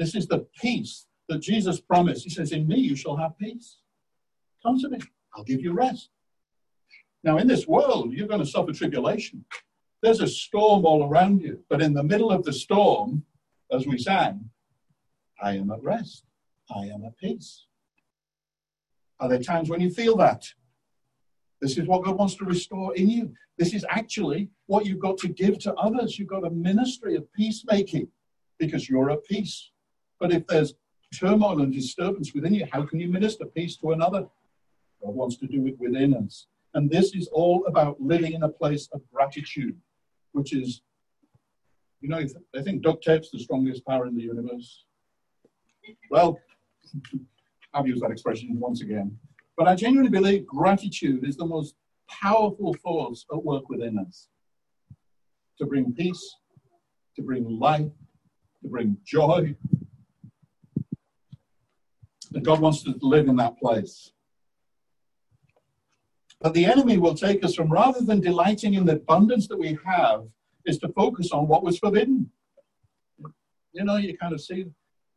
This 0.00 0.14
is 0.14 0.26
the 0.26 0.46
peace 0.58 1.06
that 1.28 1.42
Jesus 1.42 1.78
promised. 1.78 2.24
He 2.24 2.30
says, 2.30 2.52
In 2.52 2.66
me 2.66 2.78
you 2.78 2.96
shall 2.96 3.18
have 3.18 3.36
peace. 3.36 3.80
Come 4.62 4.80
to 4.80 4.88
me, 4.88 4.98
I'll 5.36 5.44
give 5.44 5.60
you 5.60 5.74
rest. 5.74 6.08
Now, 7.22 7.36
in 7.36 7.46
this 7.46 7.68
world, 7.68 8.10
you're 8.14 8.26
going 8.26 8.40
to 8.40 8.46
suffer 8.46 8.72
tribulation. 8.72 9.44
There's 10.02 10.20
a 10.20 10.26
storm 10.26 10.86
all 10.86 11.06
around 11.06 11.42
you, 11.42 11.62
but 11.68 11.82
in 11.82 11.92
the 11.92 12.02
middle 12.02 12.30
of 12.30 12.44
the 12.44 12.52
storm, 12.54 13.24
as 13.70 13.86
we 13.86 13.98
sang, 13.98 14.48
I 15.42 15.58
am 15.58 15.70
at 15.70 15.82
rest. 15.82 16.24
I 16.74 16.86
am 16.86 17.04
at 17.04 17.18
peace. 17.18 17.66
Are 19.20 19.28
there 19.28 19.42
times 19.42 19.68
when 19.68 19.82
you 19.82 19.90
feel 19.90 20.16
that? 20.16 20.46
This 21.60 21.76
is 21.76 21.86
what 21.86 22.04
God 22.04 22.16
wants 22.16 22.36
to 22.36 22.46
restore 22.46 22.96
in 22.96 23.10
you. 23.10 23.34
This 23.58 23.74
is 23.74 23.84
actually 23.90 24.48
what 24.64 24.86
you've 24.86 24.98
got 24.98 25.18
to 25.18 25.28
give 25.28 25.58
to 25.58 25.74
others. 25.74 26.18
You've 26.18 26.28
got 26.28 26.46
a 26.46 26.50
ministry 26.50 27.16
of 27.16 27.30
peacemaking 27.34 28.08
because 28.58 28.88
you're 28.88 29.10
at 29.10 29.22
peace. 29.24 29.69
But 30.20 30.32
if 30.32 30.46
there's 30.46 30.74
turmoil 31.18 31.62
and 31.62 31.72
disturbance 31.72 32.34
within 32.34 32.54
you, 32.54 32.66
how 32.70 32.84
can 32.84 33.00
you 33.00 33.08
minister 33.08 33.46
peace 33.46 33.76
to 33.78 33.92
another? 33.92 34.26
God 35.02 35.14
wants 35.14 35.36
to 35.38 35.46
do 35.46 35.66
it 35.66 35.78
within 35.80 36.14
us. 36.14 36.46
And 36.74 36.88
this 36.88 37.14
is 37.14 37.26
all 37.32 37.64
about 37.66 38.00
living 38.00 38.34
in 38.34 38.42
a 38.42 38.48
place 38.48 38.88
of 38.92 39.00
gratitude, 39.12 39.76
which 40.32 40.54
is, 40.54 40.82
you 42.00 42.08
know, 42.08 42.24
I 42.56 42.62
think 42.62 42.82
duct 42.82 43.02
tape's 43.02 43.30
the 43.30 43.38
strongest 43.38 43.84
power 43.86 44.06
in 44.06 44.14
the 44.14 44.22
universe. 44.22 44.84
Well, 46.10 46.38
I've 47.74 47.86
used 47.86 48.02
that 48.02 48.10
expression 48.10 48.58
once 48.58 48.82
again. 48.82 49.18
But 49.56 49.68
I 49.68 49.74
genuinely 49.74 50.10
believe 50.10 50.46
gratitude 50.46 51.26
is 51.26 51.36
the 51.36 51.46
most 51.46 51.74
powerful 52.08 52.74
force 52.82 53.24
at 53.32 53.44
work 53.44 53.68
within 53.68 53.98
us 53.98 54.28
to 55.58 55.66
bring 55.66 55.92
peace, 55.92 56.36
to 57.16 57.22
bring 57.22 57.58
life, 57.58 57.90
to 58.62 58.68
bring 58.68 58.96
joy. 59.04 59.54
And 62.32 62.44
God 62.44 62.60
wants 62.60 62.82
to 62.84 62.94
live 63.00 63.28
in 63.28 63.36
that 63.36 63.58
place. 63.58 64.12
But 66.40 66.54
the 66.54 66.64
enemy 66.64 66.96
will 66.96 67.14
take 67.14 67.44
us 67.44 67.54
from 67.54 67.70
rather 67.70 68.00
than 68.00 68.20
delighting 68.20 68.74
in 68.74 68.86
the 68.86 68.94
abundance 68.94 69.46
that 69.48 69.58
we 69.58 69.78
have, 69.84 70.26
is 70.64 70.78
to 70.78 70.88
focus 70.88 71.32
on 71.32 71.48
what 71.48 71.62
was 71.62 71.78
forbidden. 71.78 72.30
You 73.72 73.84
know, 73.84 73.96
you 73.96 74.16
kind 74.16 74.32
of 74.32 74.40
see 74.40 74.66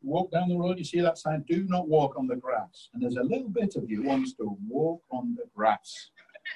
walk 0.03 0.31
down 0.31 0.49
the 0.49 0.57
road, 0.57 0.77
you 0.77 0.83
see 0.83 0.99
that 1.01 1.17
sign, 1.17 1.43
do 1.47 1.63
not 1.63 1.87
walk 1.87 2.17
on 2.17 2.27
the 2.27 2.35
grass. 2.35 2.89
And 2.93 3.01
there's 3.01 3.15
a 3.15 3.23
little 3.23 3.49
bit 3.49 3.75
of 3.75 3.89
you 3.89 4.03
wants 4.03 4.33
to 4.35 4.57
walk 4.67 5.01
on 5.11 5.35
the 5.35 5.45
grass. 5.55 6.11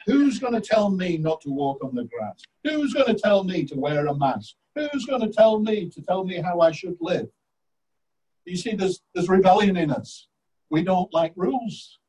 Who's 0.06 0.38
going 0.38 0.54
to 0.54 0.62
tell 0.62 0.90
me 0.90 1.18
not 1.18 1.42
to 1.42 1.50
walk 1.50 1.84
on 1.84 1.96
the 1.96 2.04
grass? 2.04 2.44
Who's 2.66 2.94
going 2.94 3.08
to 3.08 3.14
tell 3.20 3.44
me 3.44 3.64
to 3.66 3.76
wear 3.76 4.08
a 4.08 4.16
mask? 4.16 4.56
Who's 4.76 5.06
going 5.06 5.22
to 5.22 5.30
tell 5.30 5.60
me 5.60 5.90
to 5.90 6.02
tell 6.02 6.26
me 6.26 6.42
how 6.42 6.60
I 6.60 6.72
should 6.72 6.98
live? 7.00 7.30
You 8.46 8.58
see, 8.58 8.76
there's, 8.76 9.02
there's 9.14 9.30
rebellion 9.30 9.78
in 9.78 9.92
us. 9.92 10.27
We 10.70 10.84
don't 10.84 11.12
like 11.14 11.34
rules. 11.36 12.00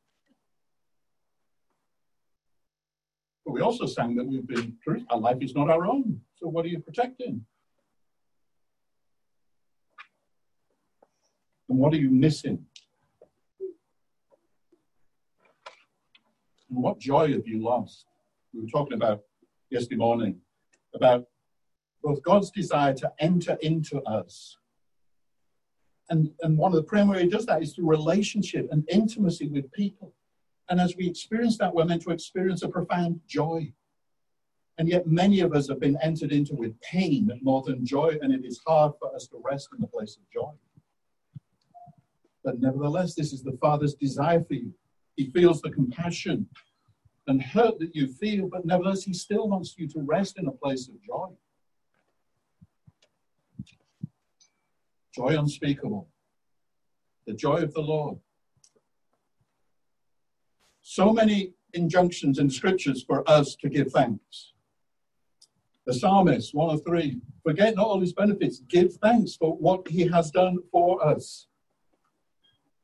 But 3.47 3.53
we 3.53 3.63
also 3.63 3.87
sang 3.87 4.15
that 4.17 4.27
we've 4.27 4.47
been, 4.47 4.77
our 5.09 5.19
life 5.19 5.39
is 5.41 5.55
not 5.55 5.71
our 5.71 5.87
own. 5.87 6.21
So 6.35 6.49
what 6.49 6.67
are 6.67 6.69
you 6.69 6.81
protecting? 6.81 7.47
And 11.69 11.79
what 11.79 11.95
are 11.95 11.97
you 11.97 12.11
missing? 12.11 12.67
And 16.69 16.83
what 16.83 16.99
joy 16.99 17.33
have 17.33 17.47
you 17.47 17.63
lost? 17.63 18.05
We 18.53 18.61
were 18.61 18.69
talking 18.69 18.95
about 18.95 19.21
yesterday 19.71 19.97
morning 19.97 20.41
about 20.95 21.25
both 22.03 22.23
God's 22.23 22.51
desire 22.51 22.93
to 22.95 23.11
enter 23.19 23.57
into 23.63 24.03
us. 24.03 24.58
And, 26.11 26.31
and 26.43 26.57
one 26.57 26.73
of 26.73 26.77
the 26.77 26.85
primary 26.85 27.29
does 27.29 27.47
that 27.47 27.63
is 27.63 27.75
through 27.75 27.89
relationship 27.89 28.69
and 28.71 28.89
intimacy 28.89 29.49
with 29.49 29.71
people. 29.73 30.15
And 30.71 30.81
as 30.81 30.97
we 30.97 31.09
experience 31.09 31.59
that, 31.59 31.75
we're 31.75 31.85
meant 31.85 32.03
to 32.03 32.11
experience 32.11 32.63
a 32.63 32.69
profound 32.69 33.21
joy. 33.27 33.73
And 34.79 34.89
yet, 34.89 35.07
many 35.07 35.41
of 35.41 35.53
us 35.55 35.69
have 35.69 35.81
been 35.81 35.99
entered 36.03 36.31
into 36.31 36.55
with 36.55 36.81
pain 36.81 37.31
more 37.43 37.63
than 37.63 37.85
joy, 37.85 38.17
and 38.23 38.33
it 38.33 38.45
is 38.45 38.61
hard 38.67 38.93
for 39.01 39.15
us 39.15 39.27
to 39.29 39.43
rest 39.45 39.71
in 39.75 39.81
the 39.81 39.89
place 39.89 40.17
of 40.17 40.23
joy. 40.33 40.53
But 42.45 42.61
nevertheless, 42.61 43.15
this 43.15 43.33
is 43.33 43.43
the 43.43 43.59
Father's 43.61 43.95
desire 43.95 44.43
for 44.45 44.55
you. 44.55 44.73
He 45.17 45.31
feels 45.31 45.61
the 45.61 45.71
compassion 45.71 46.47
and 47.27 47.43
hurt 47.43 47.79
that 47.81 47.95
you 47.95 48.07
feel, 48.07 48.49
but 48.49 48.65
nevertheless, 48.65 49.03
He 49.03 49.13
still 49.13 49.49
wants 49.49 49.75
you 49.77 49.89
to 49.89 50.01
rest 50.01 50.39
in 50.39 50.47
a 50.47 50.53
place 50.53 50.89
of 50.89 51.03
joy. 51.03 51.29
Joy 55.15 55.39
unspeakable. 55.39 56.09
The 57.27 57.35
joy 57.35 57.63
of 57.63 57.75
the 57.75 57.81
Lord. 57.81 58.19
So 60.83 61.13
many 61.13 61.53
injunctions 61.75 62.39
in 62.39 62.51
scriptures 62.51 63.05
for 63.07 63.29
us 63.29 63.55
to 63.57 63.69
give 63.69 63.93
thanks. 63.93 64.53
The 65.87 65.95
psalmist, 65.95 66.55
103, 66.55 67.21
forget 67.43 67.75
not 67.75 67.87
all 67.87 68.01
his 68.01 68.13
benefits, 68.13 68.61
give 68.69 68.95
thanks 68.95 69.37
for 69.37 69.57
what 69.57 69.89
he 69.89 70.07
has 70.09 70.31
done 70.31 70.59
for 70.71 71.05
us. 71.07 71.47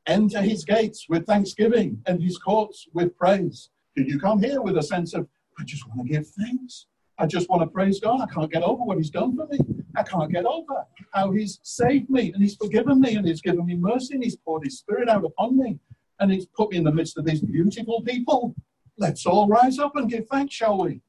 Enter 0.07 0.41
his 0.41 0.63
gates 0.63 1.07
with 1.09 1.25
thanksgiving 1.25 2.01
and 2.05 2.21
his 2.21 2.37
courts 2.37 2.87
with 2.93 3.17
praise. 3.17 3.69
Did 3.95 4.07
you 4.07 4.19
come 4.19 4.41
here 4.41 4.61
with 4.61 4.77
a 4.77 4.83
sense 4.83 5.13
of, 5.13 5.27
I 5.59 5.63
just 5.63 5.87
want 5.87 6.07
to 6.07 6.13
give 6.13 6.27
thanks? 6.27 6.87
I 7.17 7.25
just 7.25 7.49
want 7.49 7.61
to 7.61 7.67
praise 7.67 7.99
God. 7.99 8.21
I 8.21 8.31
can't 8.31 8.51
get 8.51 8.63
over 8.63 8.83
what 8.83 8.97
he's 8.97 9.09
done 9.09 9.35
for 9.35 9.47
me. 9.47 9.59
I 9.97 10.03
can't 10.03 10.31
get 10.31 10.45
over 10.45 10.85
how 11.11 11.31
he's 11.31 11.59
saved 11.63 12.09
me 12.09 12.31
and 12.33 12.41
he's 12.41 12.55
forgiven 12.55 12.99
me 12.99 13.15
and 13.15 13.27
he's 13.27 13.41
given 13.41 13.65
me 13.65 13.75
mercy 13.75 14.15
and 14.15 14.23
he's 14.23 14.35
poured 14.35 14.63
his 14.63 14.79
spirit 14.79 15.09
out 15.09 15.23
upon 15.23 15.57
me 15.57 15.79
and 16.19 16.31
he's 16.31 16.45
put 16.45 16.71
me 16.71 16.77
in 16.77 16.83
the 16.83 16.91
midst 16.91 17.17
of 17.17 17.25
these 17.25 17.41
beautiful 17.41 18.01
people. 18.01 18.55
Let's 18.97 19.25
all 19.25 19.47
rise 19.47 19.79
up 19.79 19.95
and 19.95 20.09
give 20.09 20.27
thanks, 20.27 20.55
shall 20.55 20.77
we? 20.83 21.01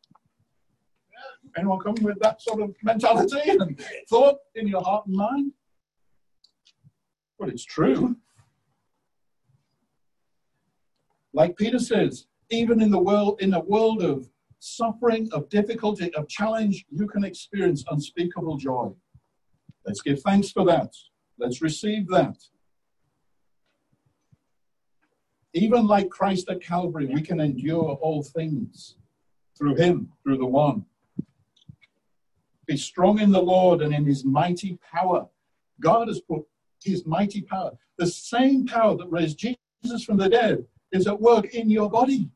Anyone 1.57 1.79
come 1.81 1.95
with 2.03 2.19
that 2.21 2.43
sort 2.43 2.61
of 2.61 2.75
mentality 2.83 3.41
and 3.49 3.81
thought 4.09 4.37
in 4.55 4.69
your 4.69 4.83
heart 4.83 5.07
and 5.07 5.17
mind? 5.17 5.53
But 7.39 7.49
it's 7.49 7.65
true. 7.65 8.17
Like 11.33 11.57
Peter 11.57 11.79
says, 11.79 12.27
even 12.51 12.81
in 12.83 12.91
the 12.91 12.99
world, 12.99 13.41
in 13.41 13.55
a 13.55 13.61
world 13.61 14.03
of 14.03 14.29
suffering, 14.67 15.29
of 15.33 15.49
difficulty, 15.49 16.13
of 16.15 16.29
challenge, 16.29 16.85
you 16.91 17.07
can 17.07 17.25
experience 17.25 17.85
unspeakable 17.91 18.57
joy. 18.57 18.91
Let's 19.87 20.03
give 20.03 20.21
thanks 20.23 20.51
for 20.51 20.65
that. 20.67 20.93
Let's 21.39 21.63
receive 21.63 22.09
that. 22.09 22.37
Even 25.55 25.87
like 25.87 26.11
Christ 26.11 26.51
at 26.51 26.61
Calvary, 26.61 27.07
we 27.07 27.23
can 27.23 27.41
endure 27.41 27.97
all 28.03 28.23
things 28.23 28.97
through 29.57 29.77
Him, 29.77 30.13
through 30.23 30.39
the 30.39 30.47
one. 30.47 30.85
Be 32.67 32.77
strong 32.77 33.21
in 33.21 33.31
the 33.31 33.41
Lord 33.41 33.81
and 33.81 33.95
in 33.95 34.05
His 34.05 34.25
mighty 34.25 34.79
power. 34.93 35.29
God 35.81 36.09
has 36.09 36.21
put 36.21 36.43
His 36.83 37.07
mighty 37.07 37.43
power, 37.43 37.73
the 37.97 38.07
same 38.07 38.67
power 38.67 38.97
that 38.97 39.11
raised 39.11 39.39
Jesus 39.39 40.05
from 40.05 40.17
the 40.17 40.29
dead, 40.29 40.67
is 40.93 41.07
at 41.07 41.21
work 41.21 41.55
in 41.55 41.71
your 41.71 41.89
body. 41.89 42.29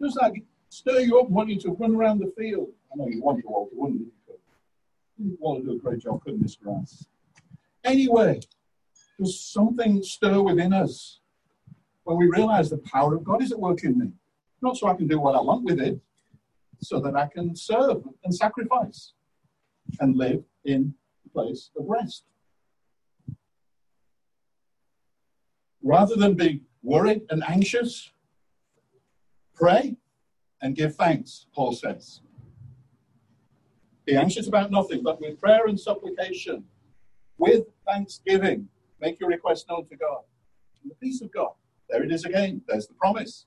Does 0.00 0.16
like 0.20 0.42
stir 0.68 1.00
you 1.00 1.18
up, 1.20 1.30
wanting 1.30 1.58
to 1.60 1.70
run 1.72 1.94
around 1.94 2.18
the 2.18 2.32
field? 2.36 2.68
I 2.92 2.96
know 2.96 3.08
you 3.08 3.22
want 3.22 3.40
to, 3.40 3.48
Walter, 3.48 3.74
wouldn't 3.74 4.00
you? 4.00 5.36
Walter 5.38 5.62
do 5.62 5.72
a 5.72 5.78
great 5.78 6.00
job 6.00 6.22
cutting 6.24 6.40
this 6.40 6.56
grass. 6.56 7.06
Anyway, 7.84 8.40
does 9.18 9.40
something 9.40 10.02
stir 10.02 10.42
within 10.42 10.72
us 10.72 11.20
when 12.02 12.16
we 12.16 12.26
realize 12.26 12.68
the 12.68 12.78
power 12.78 13.14
of 13.14 13.24
God 13.24 13.42
is 13.42 13.52
at 13.52 13.58
work 13.58 13.84
in 13.84 13.98
me? 13.98 14.10
Not 14.60 14.76
so 14.76 14.88
I 14.88 14.94
can 14.94 15.06
do 15.06 15.20
what 15.20 15.36
I 15.36 15.40
want 15.40 15.64
with 15.64 15.80
it, 15.80 16.00
so 16.80 17.00
that 17.00 17.16
I 17.16 17.26
can 17.26 17.54
serve 17.54 18.02
and 18.24 18.34
sacrifice 18.34 19.12
and 20.00 20.16
live 20.16 20.42
in 20.64 20.94
a 21.24 21.28
place 21.30 21.70
of 21.78 21.86
rest. 21.86 22.24
Rather 25.82 26.16
than 26.16 26.34
be 26.34 26.62
worried 26.84 27.22
and 27.30 27.42
anxious, 27.48 28.12
pray 29.54 29.96
and 30.60 30.76
give 30.76 30.94
thanks, 30.94 31.46
Paul 31.54 31.72
says. 31.72 32.20
Be 34.04 34.16
anxious 34.16 34.46
about 34.46 34.70
nothing, 34.70 35.02
but 35.02 35.20
with 35.20 35.40
prayer 35.40 35.66
and 35.66 35.80
supplication, 35.80 36.64
with 37.38 37.64
thanksgiving, 37.88 38.68
make 39.00 39.18
your 39.18 39.30
request 39.30 39.66
known 39.68 39.86
to 39.86 39.96
God. 39.96 40.20
And 40.82 40.90
the 40.90 40.94
peace 40.96 41.22
of 41.22 41.32
God, 41.32 41.52
there 41.88 42.02
it 42.02 42.12
is 42.12 42.26
again, 42.26 42.60
there's 42.68 42.86
the 42.86 42.94
promise. 42.94 43.46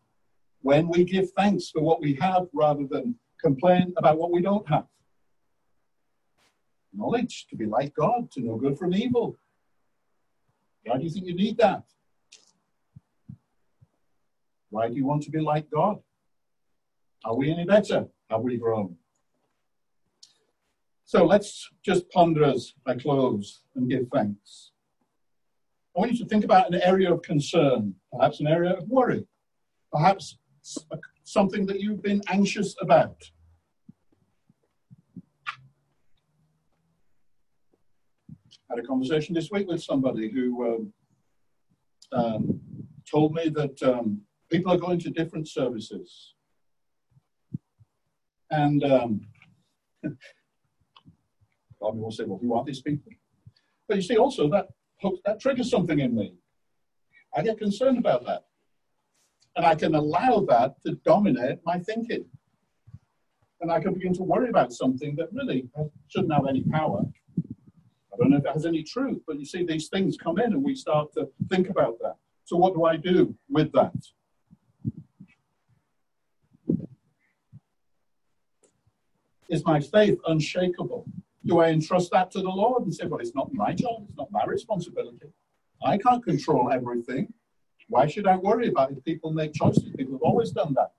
When 0.64 0.88
we 0.88 1.04
give 1.04 1.32
thanks 1.32 1.70
for 1.70 1.82
what 1.82 2.02
we 2.02 2.16
have 2.16 2.48
rather 2.54 2.88
than 2.90 3.16
complain 3.40 3.94
about 3.98 4.18
what 4.18 4.32
we 4.32 4.42
don't 4.42 4.68
have. 4.68 4.88
Knowledge, 6.92 7.46
to 7.52 7.56
be 7.56 7.68
like 7.68 7.94
God, 7.94 8.32
to 8.32 8.42
know 8.42 8.56
good 8.56 8.80
from 8.80 8.96
evil. 8.96 9.38
Why 10.86 10.98
do 10.98 11.04
you 11.04 11.12
think 11.12 11.28
you 11.28 11.36
need 11.36 11.58
that? 11.58 11.84
Why 14.70 14.90
do 14.90 14.96
you 14.96 15.06
want 15.06 15.24
to 15.24 15.32
be 15.32 15.40
like 15.40 15.70
God? 15.72 15.98
Are 17.24 17.36
we 17.36 17.52
any 17.52 17.66
better? 17.66 18.08
Have 18.30 18.42
we 18.42 18.58
grown? 18.58 18.98
So 21.06 21.26
let's 21.26 21.70
just 21.86 22.10
ponder 22.10 22.44
as 22.44 22.74
I 22.86 22.96
close 22.96 23.64
and 23.76 23.90
give 23.90 24.08
thanks. 24.14 24.72
I 25.96 26.00
want 26.00 26.12
you 26.12 26.18
to 26.20 26.26
think 26.26 26.44
about 26.44 26.68
an 26.72 26.82
area 26.84 27.12
of 27.12 27.22
concern, 27.22 27.96
perhaps 28.12 28.40
an 28.42 28.48
area 28.48 28.74
of 28.74 28.88
worry, 28.90 29.26
perhaps 29.92 30.38
something 31.24 31.66
that 31.66 31.80
you've 31.80 32.04
been 32.04 32.22
anxious 32.28 32.76
about. 32.82 33.18
I 38.70 38.76
had 38.76 38.80
a 38.80 38.88
conversation 38.88 39.34
this 39.34 39.50
week 39.50 39.68
with 39.68 39.82
somebody 39.82 40.30
who 40.30 40.66
um, 40.68 40.94
um, 42.12 42.60
told 43.10 43.34
me 43.34 43.48
that 43.50 43.82
um, 43.82 44.22
people 44.50 44.72
are 44.72 44.78
going 44.78 45.00
to 45.00 45.10
different 45.10 45.48
services. 45.48 46.34
And 48.50 48.84
um, 48.84 49.22
God 51.82 51.98
will 51.98 52.12
say, 52.12 52.24
well, 52.26 52.40
who 52.42 52.54
are 52.54 52.64
these 52.64 52.82
people? 52.82 53.12
But 53.88 53.98
you 53.98 54.04
see, 54.04 54.18
also 54.18 54.50
that 54.50 54.68
that 55.26 55.40
triggers 55.40 55.70
something 55.70 56.00
in 56.00 56.16
me. 56.16 56.34
I 57.36 57.44
get 57.44 57.60
concerned 57.60 57.98
about 57.98 58.26
that. 58.26 58.46
And 59.56 59.66
I 59.66 59.76
can 59.76 59.96
allow 59.96 60.46
that 60.50 60.76
to 60.86 60.96
dominate 61.06 61.60
my 61.66 61.80
thinking. 61.80 62.26
And 63.62 63.72
I 63.72 63.80
can 63.80 63.94
begin 63.94 64.14
to 64.14 64.24
worry 64.24 64.50
about 64.50 64.72
something 64.74 65.16
that 65.16 65.30
really 65.32 65.68
shouldn't 66.08 66.34
have 66.34 66.48
any 66.48 66.64
power. 66.64 67.02
I 68.18 68.18
don't 68.18 68.32
know 68.32 68.38
if 68.38 68.46
it 68.46 68.54
has 68.54 68.66
any 68.66 68.84
truth, 68.84 69.22
but 69.28 69.40
you 69.40 69.46
see, 69.46 69.66
these 69.66 69.90
things 69.90 70.18
come 70.18 70.40
in 70.40 70.54
and 70.54 70.64
we 70.64 70.76
start 70.76 71.12
to 71.14 71.30
think 71.50 71.70
about 71.70 72.00
that. 72.02 72.16
So, 72.46 72.56
what 72.58 72.74
do 72.74 72.86
I 72.86 72.98
do 72.98 73.36
with 73.50 73.72
that? 73.74 73.94
Is 79.50 79.66
my 79.66 79.80
faith 79.80 80.20
unshakable? 80.28 81.06
Do 81.46 81.60
I 81.60 81.70
entrust 81.70 82.12
that 82.12 82.32
to 82.32 82.40
the 82.40 82.50
Lord 82.50 82.84
and 82.84 82.94
say, 82.94 83.06
well, 83.06 83.22
it's 83.22 83.36
not 83.36 83.54
my 83.54 83.74
job, 83.74 84.06
it's 84.08 84.18
not 84.18 84.32
my 84.32 84.44
responsibility? 84.46 85.28
I 85.86 85.98
can't 85.98 86.24
control 86.24 86.72
everything. 86.72 87.34
Why 87.88 88.08
should 88.08 88.28
I 88.28 88.36
worry 88.36 88.68
about 88.68 88.92
it? 88.92 89.06
People 89.06 89.32
make 89.32 89.54
choices. 89.54 89.90
People 89.96 90.16
have 90.16 90.22
always 90.22 90.52
done 90.52 90.76
that. 90.76 90.92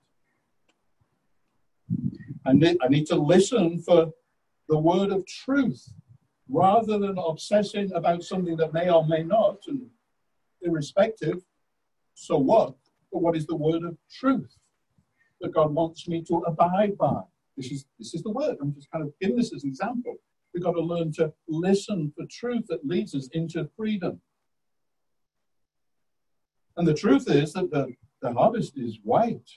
I 2.45 2.53
need, 2.53 2.77
I 2.81 2.87
need 2.87 3.05
to 3.07 3.15
listen 3.15 3.81
for 3.81 4.11
the 4.67 4.77
word 4.77 5.11
of 5.11 5.25
truth 5.27 5.93
rather 6.49 6.97
than 6.97 7.17
obsessing 7.17 7.91
about 7.93 8.23
something 8.23 8.57
that 8.57 8.73
may 8.73 8.89
or 8.89 9.05
may 9.05 9.21
not, 9.21 9.57
and 9.67 9.81
irrespective, 10.61 11.43
so 12.15 12.37
what? 12.37 12.75
But 13.11 13.21
what 13.21 13.37
is 13.37 13.45
the 13.45 13.55
word 13.55 13.83
of 13.83 13.97
truth 14.11 14.57
that 15.41 15.53
God 15.53 15.73
wants 15.73 16.07
me 16.07 16.23
to 16.23 16.37
abide 16.47 16.97
by? 16.97 17.21
This 17.59 17.71
is, 17.71 17.85
this 17.99 18.13
is 18.13 18.23
the 18.23 18.31
word. 18.31 18.55
I'm 18.61 18.73
just 18.73 18.89
kind 18.89 19.03
of 19.03 19.11
giving 19.19 19.35
this 19.35 19.53
as 19.53 19.63
an 19.63 19.69
example. 19.69 20.15
We've 20.53 20.63
got 20.63 20.71
to 20.71 20.81
learn 20.81 21.11
to 21.13 21.33
listen 21.49 22.13
for 22.15 22.25
truth 22.31 22.63
that 22.69 22.87
leads 22.87 23.13
us 23.13 23.27
into 23.33 23.69
freedom. 23.75 24.21
And 26.77 26.87
the 26.87 26.93
truth 26.93 27.29
is 27.29 27.51
that 27.53 27.69
the, 27.69 27.93
the 28.21 28.31
harvest 28.31 28.77
is 28.77 28.99
white. 29.03 29.49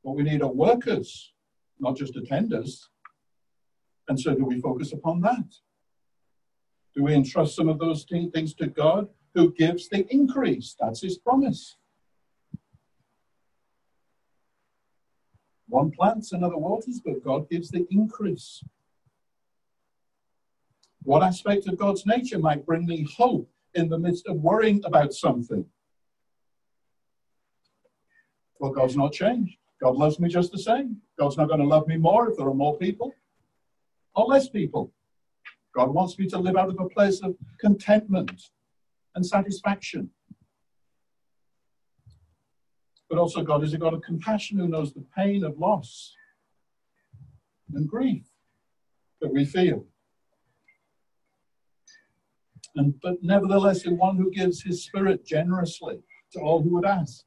What 0.00 0.16
we 0.16 0.22
need 0.22 0.40
are 0.40 0.50
workers, 0.50 1.34
not 1.78 1.94
just 1.94 2.14
attenders. 2.14 2.86
And 4.08 4.18
so, 4.18 4.34
do 4.34 4.46
we 4.46 4.58
focus 4.58 4.94
upon 4.94 5.20
that? 5.20 5.44
Do 6.96 7.02
we 7.02 7.12
entrust 7.12 7.54
some 7.54 7.68
of 7.68 7.78
those 7.78 8.06
things 8.32 8.54
to 8.54 8.66
God 8.66 9.08
who 9.34 9.52
gives 9.52 9.90
the 9.90 10.06
increase? 10.08 10.74
That's 10.80 11.02
his 11.02 11.18
promise. 11.18 11.76
One 15.68 15.90
plants, 15.90 16.32
another 16.32 16.56
waters, 16.56 17.00
but 17.04 17.22
God 17.24 17.48
gives 17.50 17.70
the 17.70 17.86
increase. 17.90 18.62
What 21.02 21.22
aspect 21.22 21.68
of 21.68 21.78
God's 21.78 22.06
nature 22.06 22.38
might 22.38 22.66
bring 22.66 22.86
me 22.86 23.06
hope 23.16 23.50
in 23.74 23.88
the 23.88 23.98
midst 23.98 24.26
of 24.26 24.36
worrying 24.36 24.82
about 24.84 25.12
something? 25.12 25.64
Well, 28.58 28.72
God's 28.72 28.96
not 28.96 29.12
changed. 29.12 29.56
God 29.80 29.96
loves 29.96 30.18
me 30.18 30.28
just 30.28 30.52
the 30.52 30.58
same. 30.58 30.96
God's 31.18 31.36
not 31.36 31.48
going 31.48 31.60
to 31.60 31.66
love 31.66 31.86
me 31.86 31.96
more 31.96 32.28
if 32.28 32.36
there 32.36 32.48
are 32.48 32.54
more 32.54 32.76
people 32.78 33.14
or 34.14 34.26
less 34.26 34.48
people. 34.48 34.92
God 35.74 35.90
wants 35.90 36.18
me 36.18 36.26
to 36.28 36.38
live 36.38 36.56
out 36.56 36.70
of 36.70 36.80
a 36.80 36.88
place 36.88 37.20
of 37.20 37.36
contentment 37.60 38.50
and 39.14 39.24
satisfaction. 39.24 40.10
But 43.08 43.18
also, 43.18 43.42
God 43.42 43.64
is 43.64 43.72
a 43.72 43.78
God 43.78 43.94
of 43.94 44.02
compassion 44.02 44.58
who 44.58 44.68
knows 44.68 44.92
the 44.92 45.04
pain 45.16 45.44
of 45.44 45.58
loss 45.58 46.14
and 47.74 47.88
grief 47.88 48.24
that 49.20 49.32
we 49.32 49.44
feel. 49.44 49.86
And, 52.76 52.94
but 53.00 53.22
nevertheless, 53.22 53.86
in 53.86 53.96
one 53.96 54.16
who 54.16 54.30
gives 54.30 54.62
his 54.62 54.84
spirit 54.84 55.26
generously 55.26 56.00
to 56.32 56.40
all 56.40 56.62
who 56.62 56.74
would 56.74 56.84
ask. 56.84 57.24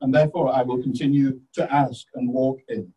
And 0.00 0.14
therefore, 0.14 0.54
I 0.54 0.62
will 0.62 0.80
continue 0.80 1.40
to 1.54 1.72
ask 1.72 2.06
and 2.14 2.32
walk 2.32 2.60
in. 2.68 2.92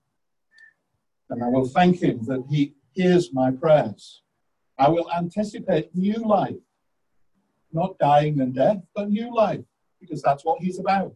And 1.30 1.44
I 1.44 1.48
will 1.48 1.66
thank 1.66 2.02
him 2.02 2.24
that 2.26 2.46
he 2.50 2.76
hears 2.94 3.34
my 3.34 3.52
prayers. 3.52 4.22
I 4.78 4.90
will 4.90 5.12
anticipate 5.12 5.96
new 5.96 6.24
life, 6.26 6.56
not 7.72 7.98
dying 7.98 8.40
and 8.40 8.54
death, 8.54 8.78
but 8.96 9.10
new 9.10 9.34
life, 9.34 9.64
because 10.00 10.22
that's 10.22 10.46
what 10.46 10.62
he's 10.62 10.80
about. 10.80 11.16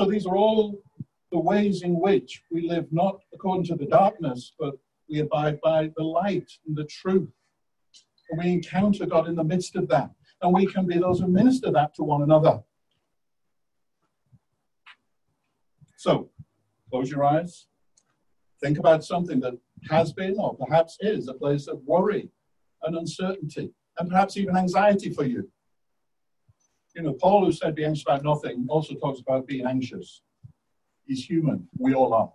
So 0.00 0.06
these 0.06 0.24
are 0.24 0.34
all 0.34 0.82
the 1.30 1.38
ways 1.38 1.82
in 1.82 2.00
which 2.00 2.42
we 2.50 2.66
live 2.66 2.90
not 2.90 3.20
according 3.34 3.66
to 3.66 3.74
the 3.74 3.84
darkness, 3.84 4.54
but 4.58 4.72
we 5.10 5.18
abide 5.18 5.60
by 5.60 5.90
the 5.94 6.02
light 6.02 6.50
and 6.66 6.74
the 6.74 6.86
truth. 6.86 7.28
And 8.30 8.42
we 8.42 8.50
encounter 8.50 9.04
God 9.04 9.28
in 9.28 9.34
the 9.34 9.44
midst 9.44 9.76
of 9.76 9.88
that. 9.88 10.10
And 10.40 10.54
we 10.54 10.64
can 10.64 10.86
be 10.86 10.96
those 10.96 11.20
who 11.20 11.28
minister 11.28 11.70
that 11.72 11.94
to 11.96 12.02
one 12.02 12.22
another. 12.22 12.62
So, 15.98 16.30
close 16.90 17.10
your 17.10 17.26
eyes. 17.26 17.66
Think 18.62 18.78
about 18.78 19.04
something 19.04 19.38
that 19.40 19.58
has 19.90 20.14
been 20.14 20.36
or 20.38 20.56
perhaps 20.56 20.96
is 21.00 21.28
a 21.28 21.34
place 21.34 21.66
of 21.66 21.82
worry 21.84 22.30
and 22.84 22.96
uncertainty 22.96 23.74
and 23.98 24.08
perhaps 24.08 24.38
even 24.38 24.56
anxiety 24.56 25.10
for 25.10 25.24
you. 25.24 25.50
You 26.94 27.02
know, 27.02 27.12
Paul, 27.12 27.44
who 27.44 27.52
said 27.52 27.74
be 27.74 27.84
anxious 27.84 28.04
about 28.06 28.24
nothing, 28.24 28.66
also 28.68 28.94
talks 28.94 29.20
about 29.20 29.46
being 29.46 29.66
anxious. 29.66 30.22
He's 31.06 31.24
human. 31.24 31.68
We 31.78 31.94
all 31.94 32.12
are. 32.12 32.32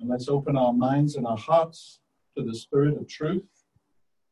And 0.00 0.08
let's 0.08 0.28
open 0.28 0.56
our 0.56 0.72
minds 0.72 1.14
and 1.14 1.26
our 1.26 1.36
hearts 1.36 2.00
to 2.36 2.42
the 2.42 2.54
Spirit 2.54 2.96
of 2.96 3.06
truth 3.06 3.44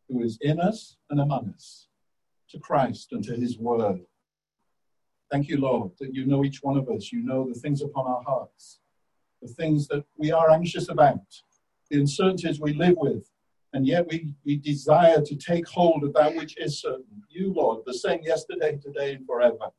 who 0.09 0.23
is 0.23 0.37
in 0.41 0.59
us 0.59 0.97
and 1.11 1.21
among 1.21 1.53
us, 1.55 1.87
to 2.51 2.59
Christ 2.59 3.13
and 3.13 3.23
to 3.25 3.35
his 3.35 3.59
word. 3.59 4.01
Thank 5.31 5.49
you, 5.49 5.59
Lord, 5.59 5.93
that 6.01 6.13
you 6.13 6.27
know 6.27 6.45
each 6.45 6.59
one 6.63 6.77
of 6.77 6.89
us. 6.89 7.13
You 7.13 7.23
know 7.23 7.49
the 7.49 7.59
things 7.59 7.83
upon 7.83 8.07
our 8.07 8.23
hearts, 8.25 8.81
the 9.41 9.47
things 9.47 9.87
that 9.89 10.05
we 10.17 10.33
are 10.33 10.51
anxious 10.51 10.89
about, 10.89 11.23
the 11.89 12.01
uncertainties 12.01 12.61
we 12.61 12.73
live 12.73 12.97
with, 12.97 13.31
and 13.73 13.87
yet 13.87 14.07
we, 14.09 14.35
we 14.45 14.57
desire 14.57 15.21
to 15.21 15.37
take 15.37 15.69
hold 15.69 16.03
of 16.03 16.13
that 16.15 16.35
which 16.35 16.57
is 16.59 16.81
certain. 16.81 17.23
You, 17.29 17.53
Lord, 17.53 17.83
the 17.87 17.95
same 17.95 18.21
yesterday, 18.23 18.79
today, 18.83 19.15
and 19.15 19.27
forever. 19.27 19.71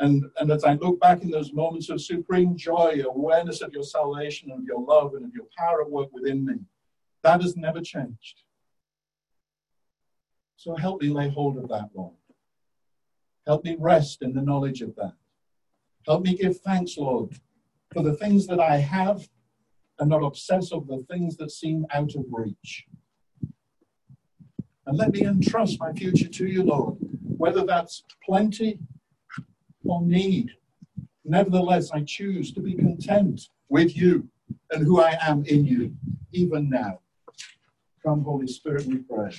And, 0.00 0.24
and 0.38 0.50
as 0.50 0.64
I 0.64 0.74
look 0.74 1.00
back 1.00 1.22
in 1.22 1.30
those 1.30 1.52
moments 1.52 1.88
of 1.88 2.00
supreme 2.00 2.56
joy, 2.56 3.02
awareness 3.06 3.62
of 3.62 3.72
your 3.72 3.84
salvation 3.84 4.50
of 4.50 4.64
your 4.64 4.80
love 4.80 5.14
and 5.14 5.24
of 5.24 5.34
your 5.34 5.46
power 5.56 5.82
at 5.82 5.90
work 5.90 6.08
within 6.12 6.44
me, 6.44 6.54
that 7.22 7.40
has 7.40 7.56
never 7.56 7.80
changed. 7.80 8.42
So 10.56 10.74
help 10.76 11.00
me 11.00 11.08
lay 11.08 11.30
hold 11.30 11.56
of 11.56 11.68
that, 11.68 11.90
Lord. 11.94 12.14
Help 13.46 13.64
me 13.64 13.76
rest 13.78 14.22
in 14.22 14.34
the 14.34 14.42
knowledge 14.42 14.82
of 14.82 14.94
that. 14.96 15.12
Help 16.06 16.24
me 16.24 16.36
give 16.36 16.60
thanks, 16.60 16.98
Lord, 16.98 17.38
for 17.92 18.02
the 18.02 18.14
things 18.14 18.46
that 18.46 18.60
I 18.60 18.76
have 18.76 19.28
and 19.98 20.10
not 20.10 20.22
obsess 20.22 20.72
over 20.72 20.96
the 20.96 21.04
things 21.10 21.36
that 21.36 21.50
seem 21.50 21.86
out 21.92 22.14
of 22.14 22.24
reach. 22.30 22.86
And 24.86 24.98
let 24.98 25.12
me 25.12 25.24
entrust 25.24 25.80
my 25.80 25.92
future 25.92 26.28
to 26.28 26.46
you, 26.46 26.62
Lord, 26.62 26.96
whether 27.22 27.64
that's 27.64 28.04
plenty 28.24 28.78
or 29.84 30.02
need. 30.02 30.50
Nevertheless, 31.24 31.90
I 31.90 32.02
choose 32.02 32.52
to 32.52 32.60
be 32.60 32.74
content 32.74 33.48
with 33.68 33.96
you 33.96 34.28
and 34.70 34.84
who 34.84 35.00
I 35.00 35.16
am 35.22 35.44
in 35.46 35.64
you, 35.64 35.94
even 36.32 36.68
now. 36.68 37.00
Come, 38.04 38.22
Holy 38.24 38.46
Spirit, 38.46 38.86
we 38.86 38.98
pray. 38.98 39.32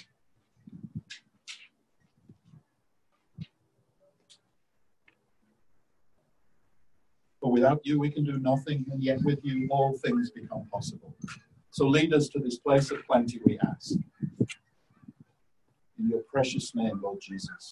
Without 7.55 7.81
you, 7.87 7.93
we 8.05 8.11
can 8.15 8.25
do 8.31 8.37
nothing, 8.51 8.79
and 8.91 9.01
yet 9.09 9.19
with 9.23 9.39
you, 9.49 9.55
all 9.71 9.91
things 10.05 10.29
become 10.41 10.63
possible. 10.75 11.11
So 11.77 11.83
lead 11.87 12.13
us 12.13 12.25
to 12.33 12.39
this 12.39 12.57
place 12.65 12.87
of 12.91 12.99
plenty, 13.09 13.39
we 13.45 13.57
ask. 13.71 13.91
In 15.97 16.05
your 16.11 16.23
precious 16.33 16.67
name, 16.75 16.97
Lord 17.01 17.19
Jesus. 17.29 17.63